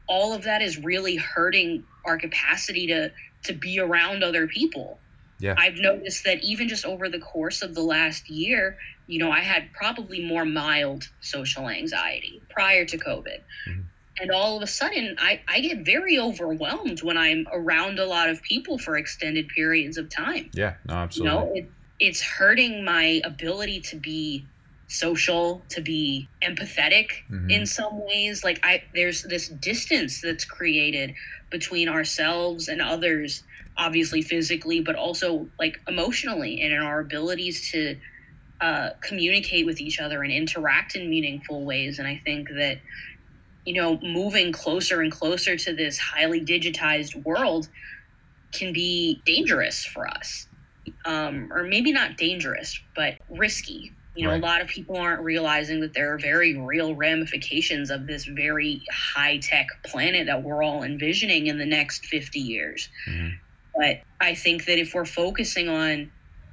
all 0.07 0.33
of 0.33 0.43
that 0.43 0.61
is 0.61 0.77
really 0.77 1.15
hurting 1.15 1.83
our 2.05 2.17
capacity 2.17 2.87
to 2.87 3.11
to 3.43 3.53
be 3.53 3.79
around 3.79 4.23
other 4.23 4.47
people. 4.47 4.99
Yeah. 5.39 5.55
I've 5.57 5.77
noticed 5.77 6.25
that 6.25 6.43
even 6.43 6.67
just 6.67 6.85
over 6.85 7.07
the 7.07 7.19
course 7.19 7.61
of 7.61 7.73
the 7.73 7.81
last 7.81 8.29
year, 8.29 8.77
you 9.07 9.19
know, 9.19 9.31
I 9.31 9.39
had 9.39 9.71
probably 9.71 10.25
more 10.25 10.43
mild 10.43 11.07
social 11.21 11.69
anxiety 11.69 12.41
prior 12.49 12.83
to 12.85 12.97
COVID. 12.97 13.39
Mm-hmm 13.67 13.81
and 14.21 14.31
all 14.31 14.57
of 14.57 14.63
a 14.63 14.67
sudden 14.67 15.15
I, 15.19 15.41
I 15.47 15.59
get 15.59 15.79
very 15.79 16.19
overwhelmed 16.19 17.01
when 17.03 17.17
i'm 17.17 17.47
around 17.51 17.99
a 17.99 18.05
lot 18.05 18.29
of 18.29 18.41
people 18.41 18.77
for 18.77 18.97
extended 18.97 19.47
periods 19.49 19.97
of 19.97 20.09
time. 20.09 20.49
Yeah 20.53 20.75
no 20.85 20.95
absolutely. 20.95 21.31
you 21.31 21.39
know, 21.39 21.53
it, 21.55 21.71
it's 21.99 22.21
hurting 22.21 22.83
my 22.83 23.21
ability 23.23 23.81
to 23.81 23.97
be 23.97 24.45
social 24.87 25.61
to 25.69 25.81
be 25.81 26.27
empathetic 26.41 27.09
mm-hmm. 27.29 27.49
in 27.49 27.65
some 27.65 28.05
ways. 28.05 28.43
Like 28.43 28.59
i 28.63 28.83
there's 28.93 29.23
this 29.23 29.49
distance 29.49 30.21
that's 30.21 30.45
created 30.45 31.13
between 31.49 31.87
ourselves 31.87 32.67
and 32.67 32.81
others 32.81 33.43
obviously 33.77 34.21
physically 34.21 34.81
but 34.81 34.95
also 34.95 35.47
like 35.59 35.79
emotionally 35.87 36.61
and 36.61 36.73
in 36.73 36.79
our 36.79 36.99
abilities 36.99 37.71
to 37.71 37.95
uh, 38.61 38.89
communicate 39.01 39.65
with 39.65 39.79
each 39.79 40.01
other 40.01 40.21
and 40.21 40.33
interact 40.33 40.95
in 40.95 41.09
meaningful 41.09 41.63
ways. 41.63 41.99
And 41.99 42.07
i 42.07 42.17
think 42.25 42.49
that 42.49 42.79
you 43.69 43.75
know, 43.75 43.99
moving 44.01 44.51
closer 44.51 45.01
and 45.01 45.11
closer 45.11 45.55
to 45.55 45.75
this 45.75 45.95
highly 45.99 46.41
digitized 46.41 47.23
world 47.23 47.69
can 48.51 48.73
be 48.73 49.21
dangerous 49.27 49.85
for 49.85 50.07
us. 50.07 50.47
Um, 51.05 51.53
or 51.53 51.61
maybe 51.65 51.91
not 51.91 52.17
dangerous, 52.17 52.79
but 52.95 53.19
risky. 53.29 53.93
You 54.15 54.23
know, 54.23 54.31
right. 54.31 54.41
a 54.41 54.43
lot 54.43 54.61
of 54.61 54.67
people 54.67 54.97
aren't 54.97 55.21
realizing 55.21 55.81
that 55.81 55.93
there 55.93 56.11
are 56.11 56.17
very 56.17 56.57
real 56.57 56.95
ramifications 56.95 57.91
of 57.91 58.07
this 58.07 58.25
very 58.25 58.81
high 58.91 59.37
tech 59.37 59.67
planet 59.85 60.25
that 60.25 60.41
we're 60.41 60.63
all 60.63 60.81
envisioning 60.81 61.45
in 61.45 61.59
the 61.59 61.65
next 61.67 62.07
50 62.07 62.39
years. 62.39 62.89
Mm-hmm. 63.07 63.35
But 63.75 64.01
I 64.19 64.33
think 64.33 64.65
that 64.65 64.79
if 64.79 64.95
we're 64.95 65.05
focusing 65.05 65.69
on 65.69 66.09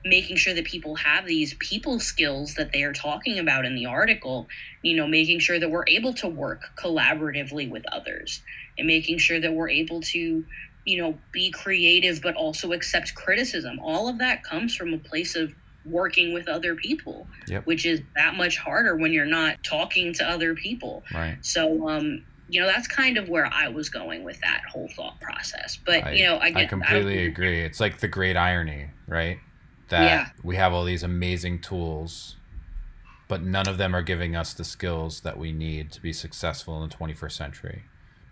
making 0.08 0.36
sure 0.36 0.54
that 0.54 0.64
people 0.64 0.94
have 0.94 1.26
these 1.26 1.54
people 1.54 1.98
skills 1.98 2.54
that 2.54 2.72
they 2.72 2.82
are 2.82 2.92
talking 2.92 3.38
about 3.38 3.64
in 3.64 3.74
the 3.74 3.86
article 3.86 4.46
you 4.82 4.94
know 4.94 5.06
making 5.06 5.38
sure 5.38 5.58
that 5.58 5.70
we're 5.70 5.84
able 5.88 6.12
to 6.14 6.28
work 6.28 6.62
collaboratively 6.76 7.68
with 7.70 7.84
others 7.92 8.42
and 8.78 8.86
making 8.86 9.18
sure 9.18 9.40
that 9.40 9.52
we're 9.52 9.68
able 9.70 10.00
to 10.00 10.44
you 10.88 11.02
know, 11.02 11.18
be 11.32 11.50
creative, 11.50 12.22
but 12.22 12.36
also 12.36 12.70
accept 12.70 13.12
criticism. 13.16 13.80
All 13.82 14.08
of 14.08 14.18
that 14.18 14.44
comes 14.44 14.76
from 14.76 14.94
a 14.94 14.98
place 14.98 15.34
of 15.34 15.52
working 15.84 16.32
with 16.32 16.46
other 16.46 16.76
people, 16.76 17.26
Yep. 17.48 17.66
which 17.66 17.84
is 17.84 18.02
that 18.14 18.36
much 18.36 18.56
harder 18.56 18.94
when 18.94 19.12
you're 19.12 19.26
not 19.26 19.64
talking 19.64 20.12
to 20.14 20.24
other 20.24 20.54
people. 20.54 21.02
Right. 21.12 21.38
So, 21.40 21.88
um, 21.88 22.24
you 22.48 22.60
know, 22.60 22.68
that's 22.68 22.86
kind 22.86 23.18
of 23.18 23.28
where 23.28 23.46
I 23.52 23.66
was 23.66 23.88
going 23.88 24.22
with 24.22 24.40
that 24.42 24.62
whole 24.70 24.88
thought 24.94 25.20
process. 25.20 25.76
But, 25.84 26.04
I- 26.04 26.12
you 26.12 26.22
know, 26.24 26.38
I, 26.38 26.50
get, 26.50 26.62
I 26.62 26.66
completely 26.66 27.16
don't- 27.16 27.26
agree. 27.32 27.62
It's 27.62 27.80
like 27.80 27.98
the 27.98 28.06
great 28.06 28.36
irony, 28.36 28.86
right? 29.08 29.40
That 29.88 30.02
Yeah. 30.02 30.30
we 30.42 30.56
have 30.56 30.72
all 30.72 30.84
these 30.84 31.02
amazing 31.02 31.60
tools, 31.60 32.36
but 33.28 33.42
none 33.42 33.68
of 33.68 33.78
them 33.78 33.94
are 33.94 34.02
giving 34.02 34.34
us 34.34 34.52
the 34.52 34.64
skills 34.64 35.20
that 35.20 35.38
we 35.38 35.52
need 35.52 35.92
to 35.92 36.00
be 36.00 36.12
successful 36.12 36.82
in 36.82 36.88
the 36.88 36.94
21st 36.94 37.36
century 37.36 37.82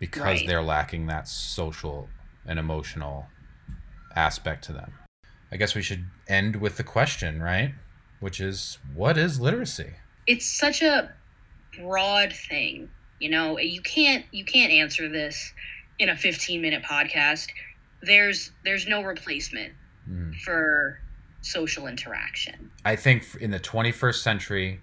because 0.01 0.23
Right. 0.41 0.47
they're 0.47 0.63
lacking 0.63 1.07
that 1.07 1.29
social 1.29 2.09
and 2.47 2.59
emotional 2.59 3.29
aspect 4.17 4.65
to 4.65 4.73
them. 4.73 4.93
I 5.53 5.57
guess 5.57 5.75
we 5.75 5.83
should 5.83 6.07
end 6.27 6.57
with 6.57 6.77
the 6.77 6.85
question, 6.85 7.41
right? 7.41 7.75
Which 8.21 8.41
is 8.41 8.79
what 8.95 9.17
is 9.17 9.41
literacy? 9.41 9.95
It's 10.27 10.47
such 10.47 10.83
a 10.83 11.13
broad 11.79 12.33
thing. 12.33 12.91
You 13.21 13.31
know, 13.31 13.59
you 13.59 13.81
can't 13.81 14.25
you 14.33 14.45
can't 14.45 14.73
answer 14.73 15.09
this 15.09 15.53
in 15.99 16.09
a 16.09 16.17
15 16.17 16.61
minute 16.61 16.83
podcast. 16.83 17.49
There's 18.03 18.51
there's 18.65 18.87
no 18.89 19.03
replacement 19.03 19.75
Mm. 20.11 20.35
for 20.41 21.01
social 21.45 21.87
interaction. 21.87 22.71
I 22.85 22.97
think 22.97 23.27
in 23.41 23.51
the 23.51 23.61
21st 23.61 24.23
century, 24.23 24.81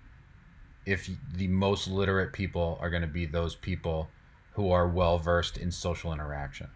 if 0.86 1.10
the 1.36 1.47
most 1.47 1.88
literate 1.88 2.34
people 2.34 2.78
are 2.82 2.89
going 2.89 3.02
to 3.02 3.08
be 3.08 3.26
those 3.26 3.56
people 3.56 4.10
who 4.54 4.71
are 4.71 4.88
well 4.88 5.17
versed 5.17 5.58
in 5.58 5.71
social 5.71 6.13
interaction, 6.13 6.67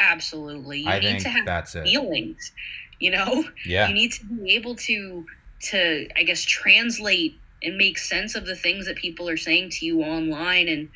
Absolutely. 0.00 0.78
You 0.80 0.88
I 0.88 1.00
need 1.00 1.06
think 1.08 1.22
to 1.24 1.28
have 1.30 1.44
that's 1.46 1.74
it. 1.74 1.82
feelings. 1.84 2.52
You 3.00 3.10
know? 3.10 3.44
Yeah, 3.66 3.88
You 3.88 3.94
need 3.94 4.12
to 4.12 4.24
be 4.26 4.54
able 4.54 4.76
to 4.76 5.26
to 5.60 6.08
I 6.16 6.22
guess 6.22 6.42
translate 6.42 7.36
and 7.64 7.76
make 7.76 7.98
sense 7.98 8.36
of 8.36 8.46
the 8.46 8.54
things 8.54 8.86
that 8.86 8.94
people 8.96 9.28
are 9.28 9.36
saying 9.36 9.70
to 9.70 9.84
you 9.86 10.02
online 10.04 10.68
and 10.68 10.88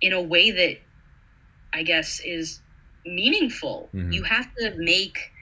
in 0.00 0.12
a 0.12 0.22
way 0.22 0.52
that 0.52 0.76
I 1.72 1.82
guess 1.82 2.20
is 2.24 2.60
meaningful. 3.04 3.90
Mhm. 3.92 4.12
You 4.14 4.22
have 4.22 4.54
to 4.56 4.74
make 4.76 5.32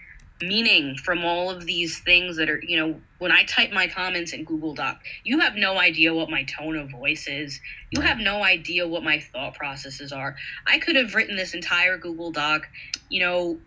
meaning 0.42 0.96
from 0.96 1.24
all 1.24 1.50
of 1.50 1.64
these 1.66 2.00
things 2.00 2.36
that 2.36 2.48
are, 2.50 2.60
you 2.66 2.76
know, 2.76 3.00
when 3.18 3.32
I 3.32 3.44
type 3.44 3.72
my 3.72 3.86
comments 3.86 4.32
in 4.32 4.44
Google 4.44 4.74
Doc, 4.74 5.00
you 5.24 5.38
have 5.40 5.54
no 5.56 5.78
idea 5.78 6.12
what 6.14 6.28
my 6.30 6.44
tone 6.44 6.76
of 6.76 6.90
voice 6.90 7.26
is. 7.28 7.60
You 7.90 8.00
Right. 8.00 8.08
have 8.08 8.18
no 8.18 8.42
idea 8.42 8.86
what 8.86 9.02
my 9.02 9.18
thought 9.20 9.54
processes 9.54 10.12
are. 10.12 10.36
I 10.66 10.78
could 10.78 10.96
have 10.96 11.14
written 11.14 11.36
this 11.36 11.54
entire 11.54 11.96
Google 11.98 12.30
Doc, 12.30 12.68
you 13.08 13.20
know, 13.20 13.58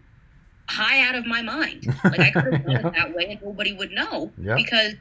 high 0.70 1.02
out 1.08 1.16
of 1.16 1.26
my 1.26 1.42
mind. 1.42 1.86
Like 2.04 2.20
I 2.20 2.32
could 2.32 2.54
have 2.54 2.64
done 2.66 2.72
Yeah. 2.72 2.88
it 2.88 2.94
that 2.96 3.16
way 3.16 3.26
and 3.32 3.42
nobody 3.42 3.74
would 3.74 3.92
know 3.92 4.32
Yeah. 4.38 4.56
because 4.56 4.94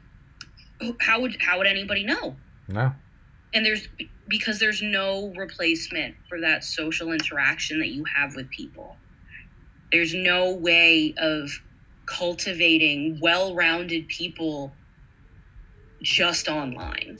how 0.99 1.21
would 1.21 1.37
how 1.41 1.57
would 1.57 1.67
anybody 1.67 2.03
know? 2.03 2.35
no, 2.67 2.93
And 3.53 3.65
there's 3.65 3.87
because 4.27 4.59
there's 4.59 4.81
no 4.81 5.31
replacement 5.35 6.15
for 6.27 6.39
that 6.41 6.63
social 6.63 7.11
interaction 7.11 7.79
that 7.79 7.89
you 7.89 8.03
have 8.05 8.35
with 8.35 8.49
people. 8.49 8.97
There's 9.91 10.13
no 10.15 10.51
way 10.51 11.13
of 11.17 11.61
cultivating 12.05 13.19
well-rounded 13.21 14.07
people 14.07 14.73
just 16.01 16.47
online. 16.47 17.17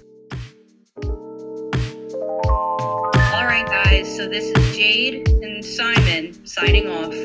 All 3.34 3.46
right, 3.46 3.66
guys. 3.66 4.16
So 4.16 4.28
this 4.28 4.46
is 4.46 4.78
Jade 4.78 5.28
and 5.28 5.64
Simon 5.64 6.46
signing 6.46 6.88
off. 6.88 7.16